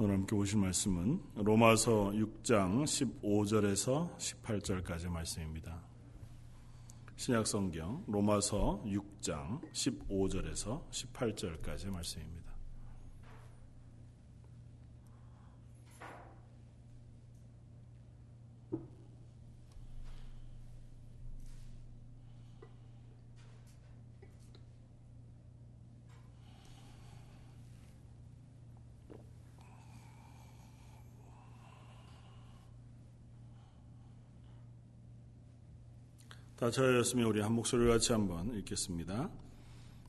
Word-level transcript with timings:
오늘 0.00 0.14
함께 0.14 0.36
보실 0.36 0.58
말씀은 0.58 1.20
로마서 1.34 2.12
6장 2.12 2.84
15절에서 2.84 4.16
18절까지 4.16 5.08
말씀입니다. 5.08 5.82
신약 7.16 7.44
성경 7.48 8.04
로마서 8.06 8.80
6장 8.86 9.60
15절에서 9.72 10.88
18절까지 10.88 11.90
말씀입니다. 11.90 12.47
다 36.58 36.72
저였으면 36.72 37.26
우리 37.26 37.40
한 37.40 37.52
목소리를 37.52 37.88
같이 37.88 38.10
한번 38.10 38.52
읽겠습니다. 38.58 39.30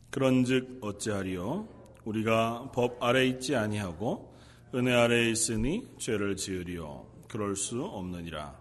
그런즉 0.09 0.79
어찌하리요? 0.81 1.67
우리가 2.05 2.71
법 2.73 3.03
아래 3.03 3.27
있지 3.27 3.55
아니하고 3.55 4.33
은혜 4.73 4.91
아래 4.91 5.29
있으니 5.29 5.87
죄를 5.99 6.35
지으리요. 6.35 7.05
그럴 7.27 7.55
수 7.55 7.83
없느니라. 7.83 8.59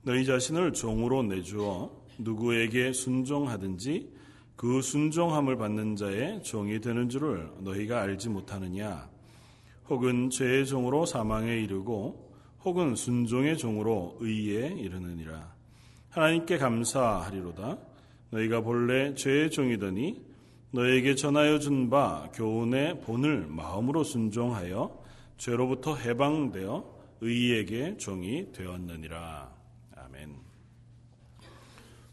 너희 0.00 0.24
자신을 0.24 0.72
종으로 0.72 1.24
내주어 1.24 1.90
누구에게 2.16 2.94
순종하든지 2.94 4.14
그 4.56 4.80
순종함을 4.80 5.58
받는 5.58 5.96
자의 5.96 6.42
종이 6.42 6.80
되는 6.80 7.10
줄을 7.10 7.50
너희가 7.58 8.00
알지 8.00 8.30
못하느냐? 8.30 9.10
혹은 9.90 10.30
죄의 10.30 10.64
종으로 10.64 11.04
사망에 11.04 11.58
이르고 11.58 12.32
혹은 12.64 12.94
순종의 12.94 13.58
종으로 13.58 14.16
의에 14.20 14.68
이르느니라 14.68 15.55
하나님께 16.16 16.56
감사하리로다. 16.56 17.76
너희가 18.30 18.62
본래 18.62 19.14
죄의 19.14 19.50
종이더니 19.50 20.24
너에게 20.70 21.14
전하여 21.14 21.58
준 21.58 21.90
바 21.90 22.30
교훈의 22.32 23.02
본을 23.02 23.46
마음으로 23.48 24.02
순종하여 24.02 25.04
죄로부터 25.36 25.94
해방되어 25.94 26.96
의에게 27.20 27.98
종이 27.98 28.50
되었느니라. 28.50 29.52
아멘. 29.94 30.36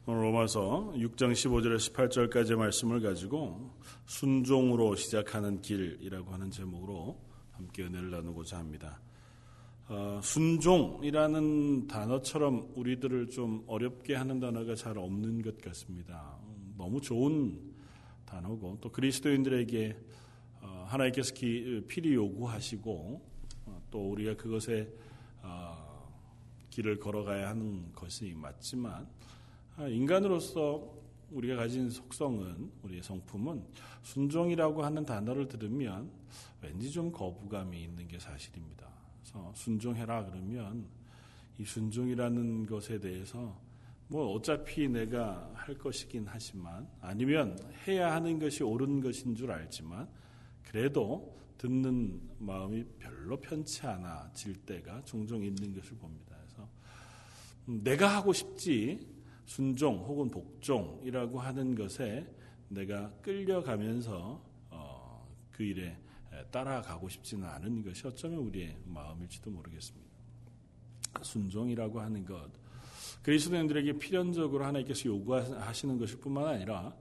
오늘 0.06 0.24
로마서 0.24 0.92
6장 0.98 1.32
15절에 1.32 1.78
18절까지 1.78 2.58
말씀을 2.58 3.02
가지고 3.02 3.72
순종으로 4.06 4.98
시작하는 4.98 5.62
길이라고 5.62 6.30
하는 6.34 6.52
제목으로 6.52 7.22
함께 7.54 7.84
은혜를 7.84 8.12
나누고자 8.12 8.58
합니다. 8.58 9.00
어, 9.94 10.20
순종이라는 10.24 11.86
단어처럼 11.86 12.72
우리들을 12.74 13.30
좀 13.30 13.64
어렵게 13.68 14.16
하는 14.16 14.40
단어가 14.40 14.74
잘 14.74 14.98
없는 14.98 15.44
것 15.44 15.62
같습니다. 15.62 16.36
너무 16.76 17.00
좋은 17.00 17.62
단어고 18.26 18.80
또 18.82 18.92
그리스도인들에게 18.92 19.96
어, 20.62 20.86
하나님께서 20.88 21.36
기, 21.36 21.84
필히 21.88 22.16
요구하시고 22.16 23.22
어, 23.68 23.82
또 23.92 24.10
우리가 24.10 24.36
그것에 24.36 24.92
어, 25.44 26.12
길을 26.72 27.00
걸어가야 27.00 27.50
하는 27.50 27.92
것이 27.94 28.34
맞지만 28.36 29.08
아, 29.78 29.88
인간으로서 29.88 30.92
우리가 31.30 31.56
가진 31.56 31.92
속성은 31.92 32.72
우리의 32.82 33.04
성품은 33.04 33.64
순종이라고 34.02 34.84
하는 34.84 35.06
단어를 35.06 35.48
들으면 35.48 36.10
왠지 36.64 36.90
좀 36.90 37.12
거부감이 37.12 37.80
있는 37.80 38.08
게 38.08 38.18
사실입니다. 38.18 38.93
어, 39.34 39.52
순종해라 39.56 40.26
그러면 40.26 40.86
이 41.58 41.66
순종이라는 41.66 42.66
것에 42.66 43.00
대해서 43.00 43.60
뭐 44.08 44.34
어차피 44.34 44.88
내가 44.88 45.52
할 45.56 45.78
것이긴 45.78 46.26
하지만 46.28 46.88
아니면 47.02 47.58
해야 47.88 48.14
하는 48.14 48.40
것이 48.40 48.64
옳은 48.64 49.02
것인 49.02 49.36
줄 49.36 49.52
알지만 49.52 50.08
그래도 50.64 51.36
듣는 51.58 52.22
마음이 52.40 52.84
별로 53.00 53.40
편치 53.40 53.86
않아 53.88 54.32
질 54.34 54.54
때가 54.54 55.04
종종 55.06 55.44
있는 55.44 55.74
것을 55.74 55.98
봅니다. 55.98 56.36
그래서 56.42 56.70
내가 57.66 58.18
하고 58.18 58.34
싶지 58.34 59.08
순종 59.46 60.00
혹은 60.00 60.30
복종이라고 60.30 61.40
하는 61.40 61.76
것에 61.76 62.28
내가 62.70 63.12
끌려가면서 63.22 64.44
어, 64.70 65.28
그 65.52 65.64
일에 65.64 65.98
따라가고 66.52 67.10
싶지는 67.10 67.48
않은 67.48 67.84
것이 67.84 68.08
어쩌면 68.08 68.40
우리의 68.40 68.78
마음일지도 68.86 69.52
모르겠습니다. 69.52 70.14
순종이라고 71.22 72.02
하는 72.02 72.26
것, 72.26 72.50
그리스도인들에게 73.24 74.00
필연적으로 74.00 74.66
하나님께서 74.66 75.06
요구하시는 75.06 75.98
것일 75.98 76.20
뿐만 76.20 76.48
아니라 76.48 76.94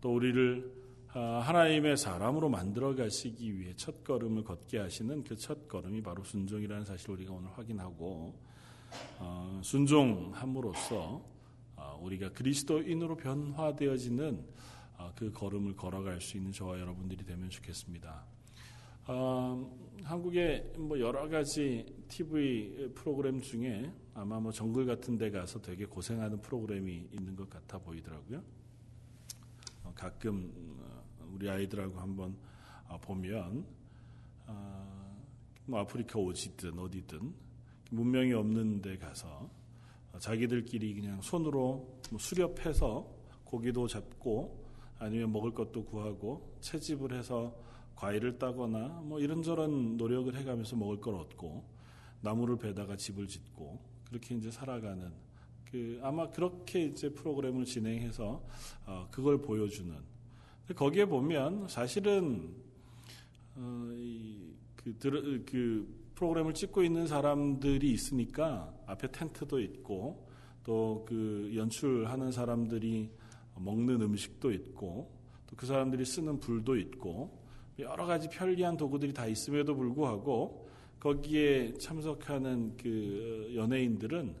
또 0.00 0.14
우리를 0.14 0.78
아, 1.14 1.40
하나님의 1.42 1.96
사람으로 1.96 2.50
만들어 2.50 2.94
가시기 2.94 3.58
위해 3.58 3.72
첫 3.76 4.04
걸음을 4.04 4.44
걷게 4.44 4.78
하시는 4.78 5.24
그 5.24 5.36
첫 5.36 5.66
걸음이 5.66 6.02
바로 6.02 6.22
순종이라는 6.22 6.84
사실을 6.84 7.14
우리가 7.14 7.32
오늘 7.32 7.50
확인하고 7.56 8.38
어, 9.18 9.60
순종함으로써 9.64 11.24
어, 11.76 12.00
우리가 12.02 12.32
그리스도인으로 12.32 13.16
변화되어지는 13.16 14.44
어, 14.98 15.12
그 15.14 15.32
걸음을 15.32 15.76
걸어갈 15.76 16.20
수 16.20 16.36
있는 16.36 16.52
저와 16.52 16.78
여러분들이 16.78 17.24
되면 17.24 17.48
좋겠습니다. 17.48 18.37
어, 19.10 19.66
한국의 20.02 20.74
뭐 20.76 21.00
여러 21.00 21.26
가지 21.30 21.86
TV 22.08 22.92
프로그램 22.94 23.40
중에 23.40 23.90
아마 24.12 24.38
뭐 24.38 24.52
정글 24.52 24.84
같은 24.84 25.16
데 25.16 25.30
가서 25.30 25.62
되게 25.62 25.86
고생하는 25.86 26.42
프로그램이 26.42 27.08
있는 27.12 27.34
것 27.34 27.48
같아 27.48 27.78
보이더라고요. 27.78 28.42
어, 29.84 29.92
가끔 29.94 30.52
어, 30.78 31.26
우리 31.32 31.48
아이들하고 31.48 31.98
한번 31.98 32.36
어, 32.86 32.98
보면 32.98 33.64
어, 34.46 35.24
뭐 35.64 35.80
아프리카 35.80 36.18
오지든 36.18 36.78
어디든 36.78 37.32
문명이 37.90 38.34
없는 38.34 38.82
데 38.82 38.98
가서 38.98 39.48
자기들끼리 40.18 40.94
그냥 40.94 41.22
손으로 41.22 42.00
뭐 42.10 42.18
수렵해서 42.18 43.10
고기도 43.44 43.86
잡고 43.86 44.68
아니면 44.98 45.32
먹을 45.32 45.54
것도 45.54 45.86
구하고 45.86 46.58
채집을 46.60 47.16
해서 47.16 47.67
과일을 47.98 48.38
따거나 48.38 49.02
뭐 49.04 49.18
이런저런 49.18 49.96
노력을 49.96 50.32
해가면서 50.32 50.76
먹을 50.76 51.00
걸 51.00 51.16
얻고 51.16 51.64
나무를 52.20 52.56
베다가 52.56 52.96
집을 52.96 53.26
짓고 53.26 53.80
그렇게 54.08 54.36
이제 54.36 54.52
살아가는 54.52 55.12
그 55.68 55.98
아마 56.02 56.30
그렇게 56.30 56.84
이제 56.84 57.12
프로그램을 57.12 57.64
진행해서 57.64 58.46
어 58.86 59.08
그걸 59.10 59.42
보여주는. 59.42 59.92
거기에 60.76 61.06
보면 61.06 61.66
사실은 61.66 62.54
어그 63.56 65.44
그 65.44 66.10
프로그램을 66.14 66.54
찍고 66.54 66.84
있는 66.84 67.08
사람들이 67.08 67.90
있으니까 67.90 68.72
앞에 68.86 69.10
텐트도 69.10 69.58
있고 69.60 70.28
또 70.62 71.04
그 71.04 71.50
연출하는 71.54 72.30
사람들이 72.30 73.10
먹는 73.56 74.02
음식도 74.02 74.52
있고 74.52 75.10
또 75.48 75.56
그 75.56 75.66
사람들이 75.66 76.04
쓰는 76.04 76.38
불도 76.38 76.76
있고 76.76 77.37
여러 77.78 78.06
가지 78.06 78.28
편리한 78.28 78.76
도구들이 78.76 79.12
다 79.12 79.26
있음에도 79.26 79.74
불구하고 79.74 80.68
거기에 80.98 81.74
참석하는 81.74 82.76
그 82.76 83.52
연예인들은 83.54 84.34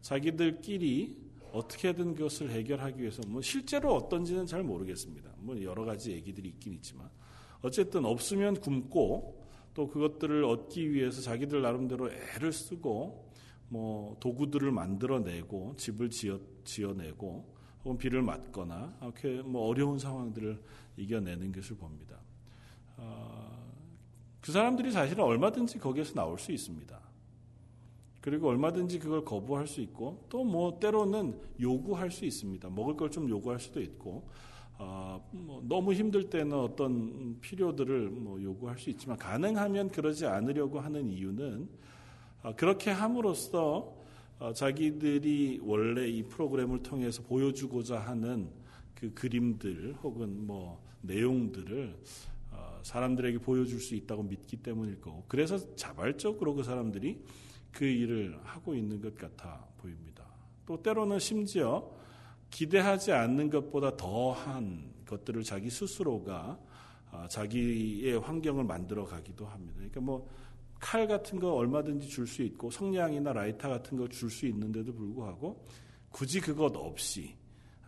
자기들끼리 0.00 1.24
어떻게든 1.52 2.14
그것을 2.14 2.50
해결하기 2.50 3.00
위해서 3.00 3.22
뭐 3.26 3.40
실제로 3.40 3.94
어떤지는 3.94 4.46
잘 4.46 4.62
모르겠습니다. 4.62 5.30
뭐 5.38 5.60
여러 5.62 5.84
가지 5.84 6.12
얘기들이 6.12 6.50
있긴 6.50 6.74
있지만 6.74 7.08
어쨌든 7.62 8.04
없으면 8.04 8.60
굶고 8.60 9.44
또 9.72 9.88
그것들을 9.88 10.44
얻기 10.44 10.92
위해서 10.92 11.20
자기들 11.20 11.62
나름대로 11.62 12.10
애를 12.10 12.52
쓰고 12.52 13.32
뭐 13.68 14.16
도구들을 14.20 14.70
만들어내고 14.70 15.74
집을 15.76 16.10
지어 16.10 16.38
지어내고 16.64 17.54
혹은 17.84 17.98
비를 17.98 18.22
맞거나 18.22 18.98
이렇게 19.02 19.42
뭐 19.42 19.66
어려운 19.66 19.98
상황들을 19.98 20.60
이겨내는 20.96 21.50
것을 21.50 21.76
봅니다. 21.76 22.23
어, 22.96 23.58
그 24.40 24.52
사람들이 24.52 24.90
사실은 24.92 25.24
얼마든지 25.24 25.78
거기에서 25.78 26.14
나올 26.14 26.38
수 26.38 26.52
있습니다. 26.52 26.98
그리고 28.20 28.48
얼마든지 28.48 28.98
그걸 29.00 29.22
거부할 29.24 29.66
수 29.66 29.80
있고 29.82 30.24
또 30.30 30.44
뭐 30.44 30.78
때로는 30.80 31.38
요구할 31.60 32.10
수 32.10 32.24
있습니다. 32.24 32.70
먹을 32.70 32.96
걸 32.96 33.10
좀 33.10 33.28
요구할 33.28 33.58
수도 33.60 33.80
있고 33.82 34.26
어, 34.78 35.28
뭐 35.30 35.62
너무 35.68 35.92
힘들 35.92 36.28
때는 36.30 36.56
어떤 36.58 37.38
필요들을 37.40 38.10
뭐 38.10 38.42
요구할 38.42 38.78
수 38.78 38.90
있지만 38.90 39.16
가능하면 39.18 39.90
그러지 39.90 40.26
않으려고 40.26 40.80
하는 40.80 41.08
이유는 41.10 41.68
어, 42.42 42.56
그렇게 42.56 42.90
함으로써 42.90 43.94
어, 44.38 44.52
자기들이 44.52 45.60
원래 45.62 46.08
이 46.08 46.22
프로그램을 46.24 46.82
통해서 46.82 47.22
보여주고자 47.22 48.00
하는 48.00 48.48
그 48.94 49.12
그림들 49.14 49.96
혹은 50.02 50.46
뭐 50.46 50.82
내용들을 51.02 51.94
사람들에게 52.84 53.38
보여줄 53.38 53.80
수 53.80 53.96
있다고 53.96 54.22
믿기 54.22 54.56
때문일 54.58 55.00
거고 55.00 55.24
그래서 55.26 55.74
자발적으로 55.74 56.54
그 56.54 56.62
사람들이 56.62 57.24
그 57.72 57.84
일을 57.84 58.38
하고 58.44 58.74
있는 58.74 59.00
것 59.00 59.16
같아 59.16 59.66
보입니다. 59.78 60.24
또 60.64 60.80
때로는 60.80 61.18
심지어 61.18 61.90
기대하지 62.50 63.10
않는 63.12 63.50
것보다 63.50 63.96
더한 63.96 64.92
것들을 65.06 65.42
자기 65.42 65.68
스스로가 65.70 66.58
아, 67.10 67.28
자기의 67.28 68.18
환경을 68.20 68.64
만들어 68.64 69.04
가기도 69.04 69.46
합니다. 69.46 69.74
그러니까 69.76 70.00
뭐 70.00 70.28
칼 70.80 71.06
같은 71.06 71.38
거 71.38 71.54
얼마든지 71.54 72.08
줄 72.08 72.26
수 72.26 72.42
있고 72.42 72.70
성냥이나 72.70 73.32
라이터 73.32 73.70
같은 73.70 73.96
거 73.96 74.06
줄 74.08 74.28
수 74.30 74.46
있는데도 74.46 74.92
불구하고 74.92 75.64
굳이 76.10 76.40
그것 76.40 76.76
없이 76.76 77.34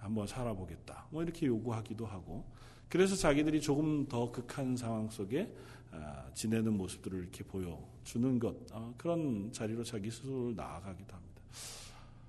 한번 0.00 0.26
살아보겠다. 0.26 1.06
뭐 1.10 1.22
이렇게 1.22 1.44
요구하기도 1.46 2.06
하고 2.06 2.50
그래서 2.88 3.16
자기들이 3.16 3.60
조금 3.60 4.06
더 4.06 4.30
극한 4.30 4.76
상황 4.76 5.08
속에 5.10 5.52
아, 5.92 6.24
지내는 6.34 6.76
모습들을 6.76 7.18
이렇게 7.18 7.42
보여주는 7.44 8.38
것 8.38 8.54
어, 8.72 8.94
그런 8.96 9.50
자리로 9.52 9.82
자기 9.84 10.10
스스로를 10.10 10.54
나아가기도 10.54 11.14
합니다. 11.14 11.42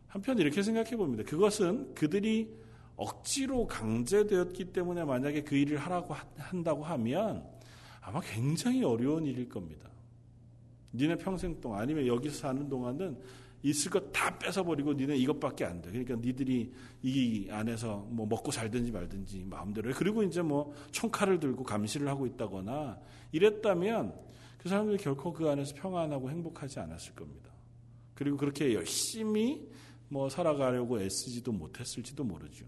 한편 0.08 0.38
이렇게 0.40 0.64
생각해 0.64 0.96
봅니다. 0.96 1.24
그것은 1.24 1.94
그들이 1.94 2.50
억지로 2.96 3.68
강제되었기 3.68 4.74
때문에 4.74 5.04
만약에 5.06 5.44
그 5.44 5.56
일을 5.56 5.78
하라고 5.78 6.16
한다고 6.38 6.84
하면 6.84 7.46
아마 8.02 8.20
굉장히 8.22 8.84
어려운 8.84 9.26
일일 9.26 9.48
겁니다. 9.50 9.90
니네 10.94 11.18
평생 11.18 11.60
동안 11.62 11.82
아니면 11.82 12.08
여기서 12.08 12.36
사는 12.36 12.68
동안은 12.68 13.20
있을 13.64 13.92
것 13.92 14.12
다 14.12 14.38
뺏어버리고 14.38 14.94
니네 14.94 15.16
이것밖에 15.18 15.66
안 15.66 15.82
돼. 15.82 15.90
그러니까 15.92 16.16
니들이 16.16 16.72
이 17.04 17.48
안에서 17.50 18.08
뭐 18.10 18.26
먹고 18.26 18.52
살든지 18.52 18.92
말든지 18.92 19.46
마음대로 19.46 19.90
해. 19.90 19.94
그리고 19.94 20.24
이제 20.24 20.42
뭐 20.42 20.74
총칼을 20.92 21.40
들고 21.40 21.64
감시를 21.64 22.08
하고 22.08 22.26
있다거나 22.26 23.00
이랬다면 23.32 24.14
그 24.58 24.70
사람들이 24.70 24.98
결코 24.98 25.34
그 25.34 25.50
안에서 25.50 25.76
평안하고 25.76 26.30
행복하지 26.30 26.80
않았을 26.80 27.14
겁니다. 27.14 27.52
그리고 28.14 28.38
그렇게 28.38 28.74
열심히 28.74 29.68
뭐 30.10 30.30
살아가려고 30.30 31.00
애쓰지도 31.02 31.52
못했을지도 31.52 32.24
모르죠. 32.24 32.66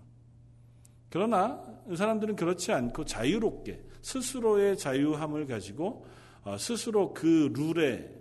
그러나 1.10 1.64
이 1.90 1.96
사람들은 1.96 2.36
그렇지 2.36 2.72
않고 2.72 3.06
자유롭게 3.06 3.84
스스로의 4.02 4.78
자유함을 4.78 5.48
가지고 5.48 6.06
어, 6.44 6.58
스스로 6.58 7.14
그 7.14 7.52
룰에 7.54 8.19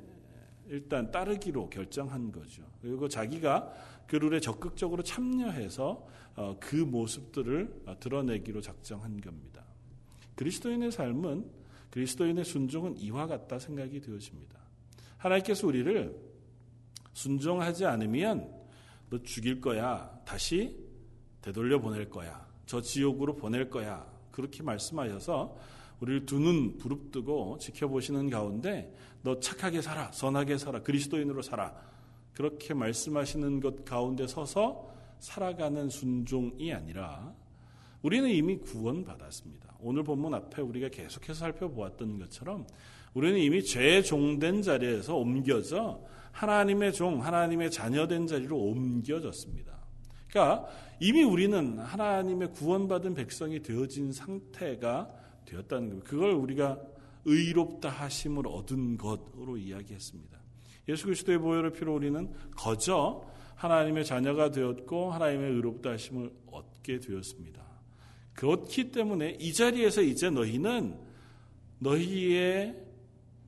일단 0.69 1.11
따르기로 1.11 1.70
결정한 1.70 2.31
거죠. 2.31 2.62
그리고 2.81 3.09
자기가 3.09 3.73
그 4.06 4.17
룰에 4.17 4.41
적극적으로 4.41 5.03
참여해서 5.03 6.06
어, 6.37 6.56
그 6.61 6.76
모습들을 6.76 7.82
어, 7.87 7.99
드러내기로 7.99 8.61
작정한 8.61 9.20
겁니다. 9.20 9.65
그리스도인의 10.37 10.93
삶은 10.93 11.50
그리스도인의 11.91 12.44
순종은 12.44 12.97
이와 12.99 13.26
같다 13.26 13.59
생각이 13.59 14.00
되어집니다. 14.00 14.59
하나님께서 15.17 15.67
우리를 15.67 16.17
순종하지 17.12 17.87
않으면 17.87 18.55
너 19.11 19.20
죽일 19.23 19.61
거야. 19.61 20.20
다시 20.25 20.79
되돌려 21.43 21.81
보낼 21.81 22.09
거야. 22.09 22.47
저 22.67 22.81
지옥으로 22.81 23.35
보낼 23.35 23.69
거야. 23.69 24.06
그렇게 24.31 24.62
말씀하셔서 24.62 25.56
우리를 26.00 26.27
두 26.27 26.39
눈 26.39 26.79
부릅뜨고 26.79 27.59
지켜보시는 27.59 28.31
가운데 28.31 28.95
너 29.23 29.41
착하게 29.41 29.83
살아, 29.83 30.11
선하게 30.12 30.59
살아, 30.59 30.83
그리스도인으로 30.83 31.43
살아. 31.43 31.75
그렇게 32.33 32.73
말씀하시는 32.73 33.61
것 33.61 33.85
가운데 33.85 34.27
서서 34.27 34.89
살아가는 35.19 35.89
순종이 35.89 36.73
아니라 36.73 37.35
우리는 38.03 38.31
이미 38.31 38.59
구원받았습니다. 38.59 39.75
오늘 39.81 40.05
본문 40.05 40.35
앞에 40.35 40.62
우리가 40.62 40.89
계속해서 40.89 41.35
살펴보았던 41.35 42.19
것처럼 42.21 42.67
우리는 43.15 43.39
이미 43.39 43.65
죄 43.65 44.03
종된 44.03 44.62
자리에서 44.62 45.17
옮겨져 45.17 46.01
하나님의 46.31 46.93
종, 46.93 47.25
하나님의 47.25 47.73
자녀된 47.73 48.29
자리로 48.29 48.56
옮겨졌습니다. 48.56 49.77
그러니까 50.29 50.69
이미 51.01 51.25
우리는 51.25 51.79
하나님의 51.79 52.53
구원받은 52.53 53.15
백성이 53.15 53.61
되어진 53.61 54.12
상태가 54.12 55.09
되었다는 55.49 55.91
것. 55.91 56.05
그걸 56.05 56.33
우리가 56.33 56.79
의롭다 57.25 57.89
하심을 57.89 58.47
얻은 58.47 58.97
것으로 58.97 59.56
이야기했습니다. 59.56 60.39
예수 60.89 61.05
그리스도의 61.05 61.39
보혈의 61.39 61.73
피로 61.73 61.95
우리는 61.95 62.33
거저 62.56 63.25
하나님의 63.56 64.05
자녀가 64.05 64.50
되었고 64.50 65.11
하나님의 65.11 65.53
의롭다 65.53 65.91
하심을 65.91 66.31
얻게 66.47 67.00
되었습니다. 67.00 67.62
그렇기 68.35 68.93
때문에 68.93 69.37
이 69.41 69.53
자리에서 69.53 70.00
이제 70.00 70.31
너희는 70.31 70.97
너희의 71.81 72.87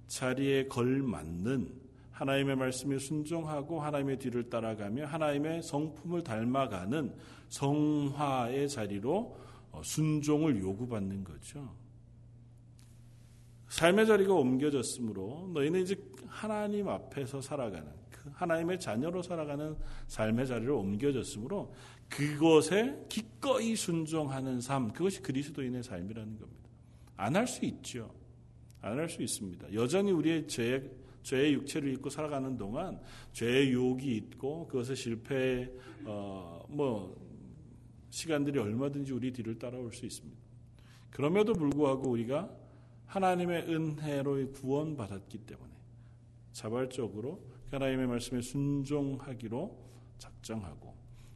자리에 0.09 0.67
걸맞는 0.67 1.81
하나님의 2.11 2.57
말씀에 2.57 2.99
순종하고 2.99 3.81
하나님의 3.81 4.19
뒤를 4.19 4.51
따라가며 4.51 5.07
하나님의 5.07 5.63
성품을 5.63 6.23
닮아가는 6.23 7.15
성화의 7.49 8.69
자리로 8.69 9.37
어, 9.73 9.81
순종을 9.83 10.61
요구받는 10.61 11.25
거죠. 11.25 11.80
삶의 13.71 14.07
자리가 14.07 14.35
옮겨졌으므로 14.35 15.51
너희는 15.55 15.83
이제 15.83 15.97
하나님 16.27 16.89
앞에서 16.89 17.41
살아가는 17.41 17.89
그 18.11 18.29
하나님의 18.35 18.79
자녀로 18.81 19.23
살아가는 19.23 19.77
삶의 20.09 20.47
자리로 20.47 20.79
옮겨졌으므로 20.81 21.73
그것에 22.09 23.07
기꺼이 23.09 23.77
순종하는 23.77 24.61
삶 24.61 24.93
그것이 24.93 25.23
그리스도인의 25.23 25.83
삶이라는 25.85 26.39
겁니다. 26.39 26.69
안 27.17 27.37
할 27.37 27.47
수 27.47 27.65
있죠. 27.65 28.13
안 28.83 28.99
할 28.99 29.09
수 29.09 29.23
있습니다. 29.23 29.73
여전히 29.73 30.11
우리의 30.11 30.47
죄 30.49 30.91
죄의 31.23 31.53
육체를 31.55 31.93
입고 31.95 32.11
살아가는 32.11 32.57
동안 32.57 32.99
죄의 33.33 33.71
유혹이 33.71 34.17
있고 34.17 34.67
그것에 34.67 34.95
실패 34.95 35.71
어 36.05 36.65
뭐 36.69 37.15
시간들이 38.11 38.59
얼마든지 38.59 39.13
우리 39.13 39.33
뒤를 39.33 39.59
따라올 39.59 39.93
수 39.93 40.05
있습니다. 40.07 40.37
그럼에도 41.11 41.53
불구하고 41.53 42.11
우리가 42.11 42.51
하나님의 43.11 43.63
은혜로 43.69 44.53
구원받았기 44.53 45.39
때문에 45.39 45.71
자발적으로 46.53 47.45
하나님의 47.73 48.07
말씀에 48.07 48.41
순종하기로 48.41 49.77
작정하고 50.19 50.95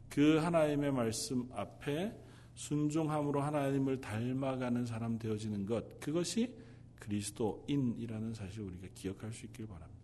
그 0.09 0.37
하나님의 0.37 0.93
말씀 0.93 1.49
앞에 1.53 2.17
순종함으로 2.53 3.41
하나님을 3.41 3.99
닮아가는 3.99 4.85
사람 4.85 5.19
되어지는 5.19 5.65
것 5.65 5.99
그것이 5.99 6.55
그리스도인이라는 6.99 8.33
사실을 8.33 8.67
우리가 8.67 8.87
기억할 8.95 9.33
수 9.33 9.45
있길 9.45 9.67
바랍니다. 9.67 10.01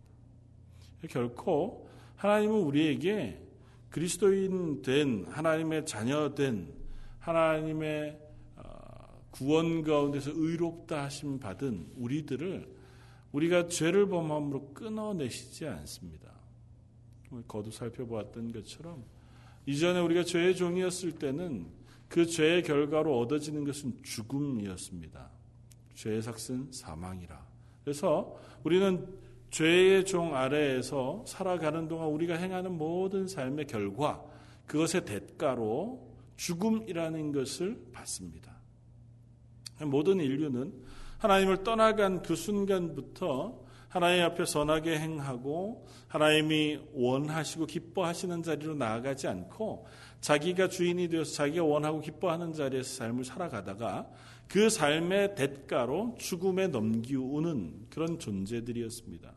결코 1.08 1.88
하나님은 2.16 2.54
우리에게 2.60 3.42
그리스도인 3.88 4.82
된 4.82 5.24
하나님의 5.26 5.86
자녀 5.86 6.34
된 6.34 6.70
하나님의 7.18 8.18
어, 8.20 8.21
구원 9.32 9.82
가운데서 9.82 10.30
의롭다 10.34 11.04
하심 11.04 11.40
받은 11.40 11.88
우리들을 11.96 12.68
우리가 13.32 13.66
죄를 13.66 14.06
범함으로 14.08 14.74
끊어내시지 14.74 15.66
않습니다. 15.66 16.30
거듭 17.48 17.72
살펴보았던 17.72 18.52
것처럼 18.52 19.04
이전에 19.66 20.00
우리가 20.00 20.22
죄의 20.22 20.54
종이었을 20.54 21.12
때는 21.12 21.66
그 22.08 22.26
죄의 22.26 22.62
결과로 22.62 23.18
얻어지는 23.18 23.64
것은 23.64 24.02
죽음이었습니다. 24.02 25.30
죄의 25.94 26.20
삭은 26.20 26.70
사망이라. 26.70 27.46
그래서 27.84 28.38
우리는 28.64 29.06
죄의 29.50 30.04
종 30.04 30.34
아래에서 30.34 31.24
살아가는 31.26 31.88
동안 31.88 32.08
우리가 32.08 32.34
행하는 32.36 32.72
모든 32.76 33.26
삶의 33.26 33.66
결과, 33.66 34.22
그것의 34.66 35.04
대가로 35.06 36.06
죽음이라는 36.36 37.32
것을 37.32 37.82
받습니다. 37.92 38.51
모든 39.90 40.20
인류는 40.20 40.72
하나님을 41.18 41.62
떠나간 41.62 42.22
그 42.22 42.34
순간부터 42.34 43.62
하나님 43.88 44.24
앞에 44.24 44.46
선하게 44.46 44.98
행하고 44.98 45.86
하나님이 46.08 46.80
원하시고 46.94 47.66
기뻐하시는 47.66 48.42
자리로 48.42 48.74
나아가지 48.74 49.28
않고 49.28 49.86
자기가 50.20 50.68
주인이 50.68 51.08
되어서 51.08 51.32
자기가 51.34 51.64
원하고 51.64 52.00
기뻐하는 52.00 52.54
자리에서 52.54 52.96
삶을 52.96 53.24
살아가다가 53.24 54.08
그 54.48 54.70
삶의 54.70 55.34
대가로 55.34 56.16
죽음에 56.18 56.68
넘기우는 56.68 57.88
그런 57.90 58.18
존재들이었습니다. 58.18 59.32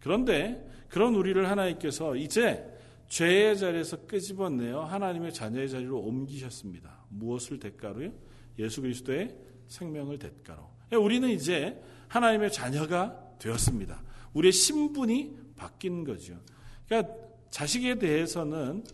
그런데 0.00 0.68
그런 0.88 1.14
우리를 1.14 1.48
하나님께서 1.48 2.16
이제 2.16 2.64
죄의 3.08 3.56
자리에서 3.56 4.06
끄집어내어 4.06 4.84
하나님의 4.84 5.32
자녀의 5.32 5.70
자리로 5.70 5.98
옮기셨습니다. 6.00 7.04
무엇을 7.08 7.58
대가로요? 7.58 8.12
예수 8.58 8.82
그리스도의 8.82 9.34
생명을 9.68 10.18
대가로. 10.18 10.62
우리는 11.00 11.28
이제 11.28 11.80
하나님의 12.08 12.52
자녀가 12.52 13.18
되었습니다. 13.38 14.02
우리의 14.34 14.52
신분이 14.52 15.36
바뀐 15.56 16.04
거죠. 16.04 16.38
그러니까 16.86 17.12
자식에 17.50 17.98
대해서는 17.98 18.84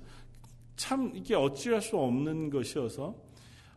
참 0.76 1.12
이게 1.14 1.34
어찌할 1.34 1.82
수 1.82 1.96
없는 1.98 2.50
것이어서 2.50 3.14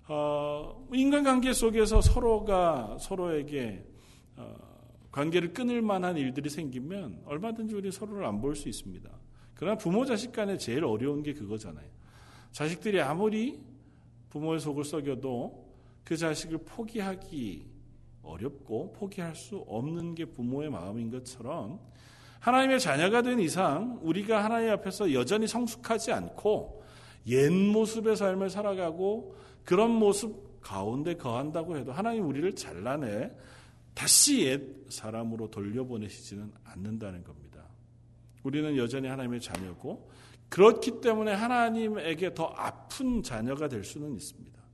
어, 0.08 0.88
인간관계 0.94 1.54
속에서 1.54 2.00
서로가 2.02 2.98
서로에게 3.00 3.84
어, 4.38 4.56
관계를 5.12 5.54
끊을 5.54 5.82
만한 5.82 6.18
일들이 6.18 6.50
생기면 6.50 7.22
얼마든지 7.26 7.74
우리 7.76 7.92
서로를 7.92 8.26
안 8.26 8.40
볼 8.42 8.56
수 8.56 8.70
있습니다. 8.70 9.10
그러나 9.56 9.78
부모 9.78 10.06
자식 10.06 10.32
간에 10.32 10.58
제일 10.58 10.84
어려운 10.84 11.24
게 11.24 11.34
그거잖아요. 11.34 11.88
자식들이 12.52 13.02
아무리 13.02 13.60
부모의 14.30 14.60
속을 14.60 14.84
썩여도 14.84 15.65
그 16.06 16.16
자식을 16.16 16.60
포기하기 16.60 17.66
어렵고 18.22 18.94
포기할 18.94 19.36
수 19.36 19.58
없는 19.68 20.16
게 20.16 20.26
부모의 20.26 20.70
마음인 20.70 21.10
것처럼 21.12 21.80
하나님의 22.40 22.80
자녀가 22.80 23.22
된 23.22 23.40
이상 23.40 24.00
우리가 24.02 24.44
하나님 24.44 24.70
앞에서 24.70 25.14
여전히 25.14 25.48
성숙하지 25.48 26.12
않고 26.12 26.84
옛 27.28 27.52
모습의 27.52 28.16
삶을 28.16 28.50
살아가고 28.50 29.36
그런 29.64 29.92
모습 29.92 30.62
가운데 30.62 31.16
거한다고 31.16 31.78
해도 31.78 31.92
하나님 31.92 32.28
우리를 32.28 32.54
잘라내 32.54 33.32
다시 33.96 34.46
옛 34.46 34.62
사람으로 34.90 35.50
돌려보내시지는 35.50 36.52
않는다는 36.64 37.24
겁니다. 37.24 37.64
우리는 38.44 38.78
여전히 38.78 39.08
하나님의 39.08 39.42
자녀고 39.42 40.12
그렇기 40.50 41.02
때문에 41.02 41.34
하나님에게 41.34 42.36
더 42.36 42.46
아픈 42.56 43.24
자녀가 43.24 43.68
될 43.68 43.84
수는 43.84 44.16
있습니다. 44.16 44.65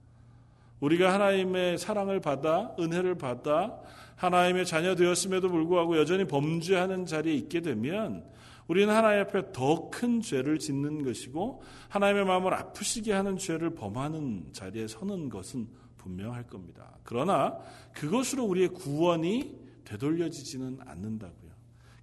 우리가 0.82 1.14
하나님의 1.14 1.78
사랑을 1.78 2.20
받아 2.20 2.76
은혜를 2.78 3.16
받아 3.16 3.80
하나님의 4.16 4.66
자녀 4.66 4.96
되었음에도 4.96 5.50
불구하고 5.50 5.98
여전히 5.98 6.26
범죄하는 6.26 7.06
자리에 7.06 7.34
있게 7.34 7.62
되면 7.62 8.26
우리는 8.68 8.94
하나님 8.94 9.22
앞에 9.22 9.52
더 9.52 9.90
큰 9.90 10.22
죄를 10.22 10.60
짓는 10.60 11.04
것이고 11.04 11.64
하나님의 11.90 12.26
마음을 12.26 12.54
아프시게 12.54 13.12
하는 13.12 13.38
죄를 13.38 13.72
범하는 13.76 14.50
자리에 14.54 14.88
서는 14.88 15.30
것은 15.30 15.68
분명할 15.98 16.48
겁니다. 16.48 16.98
그러나 17.04 17.58
그것으로 17.94 18.46
우리의 18.46 18.70
구원이 18.70 19.60
되돌려지지는 19.86 20.80
않는다고요. 20.86 21.52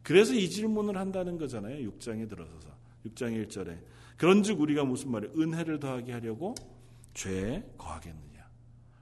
그래서 0.03 0.35
이 0.35 0.49
질문을 0.49 0.97
한다는 0.97 1.39
거잖아요. 1.39 1.91
6장에 1.91 2.29
들어서서. 2.29 2.69
6장 3.07 3.47
1절에. 3.49 3.79
그런즉 4.17 4.61
우리가 4.61 4.85
무슨 4.85 5.11
말이에요? 5.11 5.35
은혜를 5.39 5.81
더하게 5.81 6.13
하려고 6.13 6.55
죄에 7.15 7.63
거하겠느냐. 7.79 8.28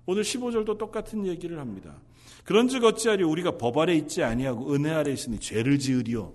오늘 0.07 0.23
15절도 0.23 0.79
똑같은 0.79 1.27
얘기를 1.27 1.59
합니다. 1.59 1.97
그런즉 2.45 2.85
어찌하리 2.85 3.25
우리가 3.25 3.59
법 3.59 3.77
아래 3.79 3.95
있지 3.95 4.23
아니하고 4.23 4.73
은혜 4.73 4.93
아래 4.93 5.13
있으니 5.13 5.41
죄를 5.41 5.79
지으리요. 5.79 6.33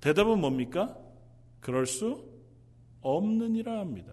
대답은 0.00 0.38
뭡니까? 0.40 0.94
그럴 1.60 1.86
수 1.86 2.24
없느니라 3.00 3.80
합니다. 3.80 4.12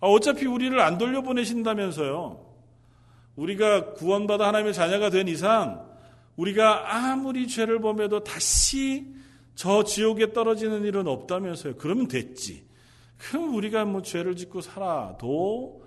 아, 0.00 0.06
어차피 0.06 0.46
우리를 0.46 0.78
안 0.80 0.98
돌려보내신다면서요. 0.98 2.44
우리가 3.36 3.92
구원받아 3.92 4.48
하나님의 4.48 4.74
자녀가 4.74 5.10
된 5.10 5.28
이상 5.28 5.86
우리가 6.36 6.94
아무리 6.94 7.46
죄를 7.46 7.80
범해도 7.80 8.24
다시 8.24 9.06
저 9.54 9.84
지옥에 9.84 10.32
떨어지는 10.32 10.84
일은 10.84 11.06
없다면서요. 11.06 11.76
그러면 11.76 12.08
됐지. 12.08 12.64
그럼 13.16 13.54
우리가 13.54 13.84
뭐 13.84 14.02
죄를 14.02 14.36
짓고 14.36 14.60
살아도 14.60 15.84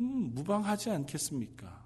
음, 0.00 0.32
무방하지 0.34 0.90
않겠습니까? 0.90 1.84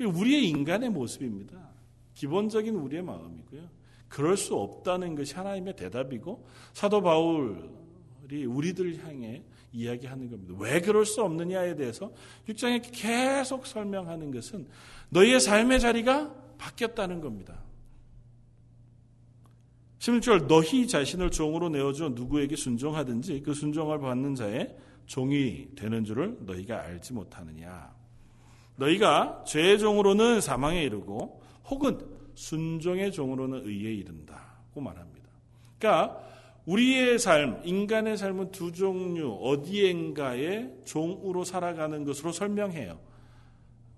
우리의 0.00 0.48
인간의 0.48 0.90
모습입니다. 0.90 1.70
기본적인 2.14 2.74
우리의 2.74 3.02
마음이고요. 3.02 3.68
그럴 4.08 4.36
수 4.36 4.56
없다는 4.56 5.14
것이 5.14 5.34
하나님의 5.34 5.76
대답이고 5.76 6.46
사도 6.72 7.00
바울이 7.00 8.44
우리들 8.46 9.04
향해 9.04 9.42
이야기하는 9.72 10.28
겁니다. 10.28 10.54
왜 10.58 10.80
그럴 10.80 11.06
수 11.06 11.22
없느냐에 11.22 11.76
대해서 11.76 12.12
6장에 12.48 12.90
계속 12.92 13.66
설명하는 13.66 14.32
것은 14.32 14.66
너희의 15.10 15.40
삶의 15.40 15.80
자리가 15.80 16.34
바뀌었다는 16.58 17.20
겁니다. 17.20 17.62
11절 20.00 20.46
너희 20.46 20.88
자신을 20.88 21.30
종으로 21.30 21.68
내어줘 21.68 22.10
누구에게 22.10 22.56
순종하든지 22.56 23.42
그 23.42 23.54
순종을 23.54 24.00
받는 24.00 24.34
자의 24.34 24.74
종이 25.10 25.66
되는 25.74 26.04
줄을 26.04 26.36
너희가 26.42 26.82
알지 26.82 27.14
못하느냐. 27.14 27.92
너희가 28.76 29.42
죄의 29.44 29.80
종으로는 29.80 30.40
사망에 30.40 30.84
이르고 30.84 31.42
혹은 31.68 31.98
순종의 32.36 33.10
종으로는 33.10 33.66
의에 33.66 33.92
이른다고 33.92 34.80
말합니다. 34.80 35.28
그러니까 35.80 36.16
우리의 36.64 37.18
삶, 37.18 37.60
인간의 37.64 38.18
삶은 38.18 38.52
두 38.52 38.70
종류 38.70 39.36
어디엔가의 39.42 40.76
종으로 40.84 41.42
살아가는 41.42 42.04
것으로 42.04 42.30
설명해요. 42.30 43.00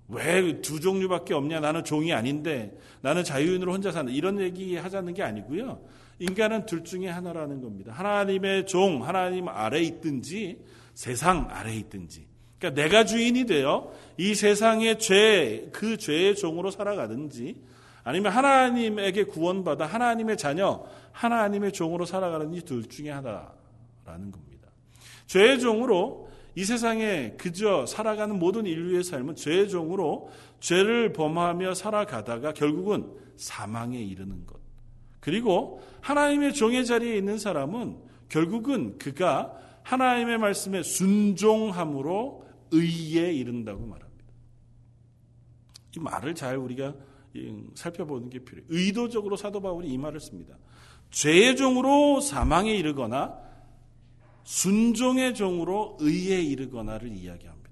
왜 0.09 0.63
두 0.63 0.81
종류밖에 0.81 1.35
없냐? 1.35 1.61
나는 1.61 1.85
종이 1.85 2.15
아닌데 2.15 2.75
나는 3.03 3.23
자유인으로 3.23 3.71
혼자 3.71 3.93
산다. 3.93 4.11
이런 4.11 4.41
얘기 4.41 4.77
하자는 4.77 5.13
게 5.13 5.23
아니고요. 5.23 5.85
인간은 6.21 6.65
둘 6.65 6.85
중에 6.85 7.09
하나라는 7.09 7.61
겁니다. 7.61 7.93
하나님의 7.93 8.65
종, 8.65 9.07
하나님 9.07 9.49
아래 9.49 9.81
있든지 9.83 10.59
세상 10.95 11.49
아래 11.51 11.75
있든지. 11.75 12.27
그러니까 12.59 12.83
내가 12.83 13.05
주인이 13.05 13.45
되어 13.47 13.93
이 14.17 14.35
세상의 14.35 14.99
죄, 14.99 15.69
그 15.73 15.97
죄의 15.97 16.37
종으로 16.37 16.71
살아가든지 16.71 17.57
아니면 18.05 18.33
하나님에게 18.33 19.25
구원받아 19.25 19.87
하나님의 19.87 20.37
자녀, 20.37 20.85
하나님의 21.13 21.73
종으로 21.73 22.05
살아가는 22.05 22.53
이 22.53 22.61
둘 22.63 22.89
중에 22.89 23.11
하나라는 23.11 24.31
겁니다. 24.31 24.69
죄의 25.27 25.61
종으로 25.61 26.29
이 26.55 26.65
세상에 26.65 27.35
그저 27.39 27.87
살아가는 27.87 28.39
모든 28.39 28.67
인류의 28.67 29.05
삶은 29.05 29.37
죄의 29.37 29.69
종으로 29.69 30.31
죄를 30.61 31.13
범하며 31.13 31.75
살아가다가 31.75 32.53
결국은 32.53 33.11
사망에 33.37 33.99
이르는 33.99 34.47
것. 34.47 34.61
그리고 35.21 35.83
하나님의 36.01 36.53
종의 36.53 36.85
자리에 36.85 37.17
있는 37.17 37.39
사람은 37.39 37.97
결국은 38.29 38.99
그가 38.99 39.53
하나님의 39.83 40.39
말씀에 40.39 40.83
순종함으로 40.83 42.45
의에 42.71 43.33
이른다고 43.33 43.85
말합니다. 43.87 44.13
이 45.97 46.01
말을 46.01 46.35
잘 46.35 46.57
우리가 46.57 46.95
살펴보는 47.75 48.31
게 48.31 48.39
필요해요. 48.39 48.67
의도적으로 48.69 49.37
사도 49.37 49.61
바울이 49.61 49.89
이 49.89 49.99
말을 49.99 50.21
씁니다. 50.21 50.57
죄의 51.11 51.57
종으로 51.57 52.21
사망에 52.21 52.75
이르거나 52.75 53.39
순종의 54.45 55.35
종으로 55.35 55.97
의에 56.01 56.41
이르거나를 56.41 57.09
이야기합니다. 57.15 57.63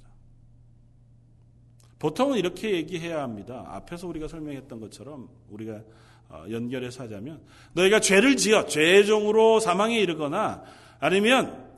보통은 1.98 2.38
이렇게 2.38 2.72
얘기해야 2.72 3.22
합니다. 3.22 3.64
앞에서 3.68 4.06
우리가 4.08 4.28
설명했던 4.28 4.80
것처럼 4.80 5.28
우리가 5.50 5.82
어, 6.30 6.44
연결해서 6.48 7.04
하자면 7.04 7.42
너희가 7.72 8.00
죄를 8.00 8.36
지어 8.36 8.66
죄의 8.66 9.06
종으로 9.06 9.58
사망에 9.58 9.98
이르거나 9.98 10.62
아니면 11.00 11.69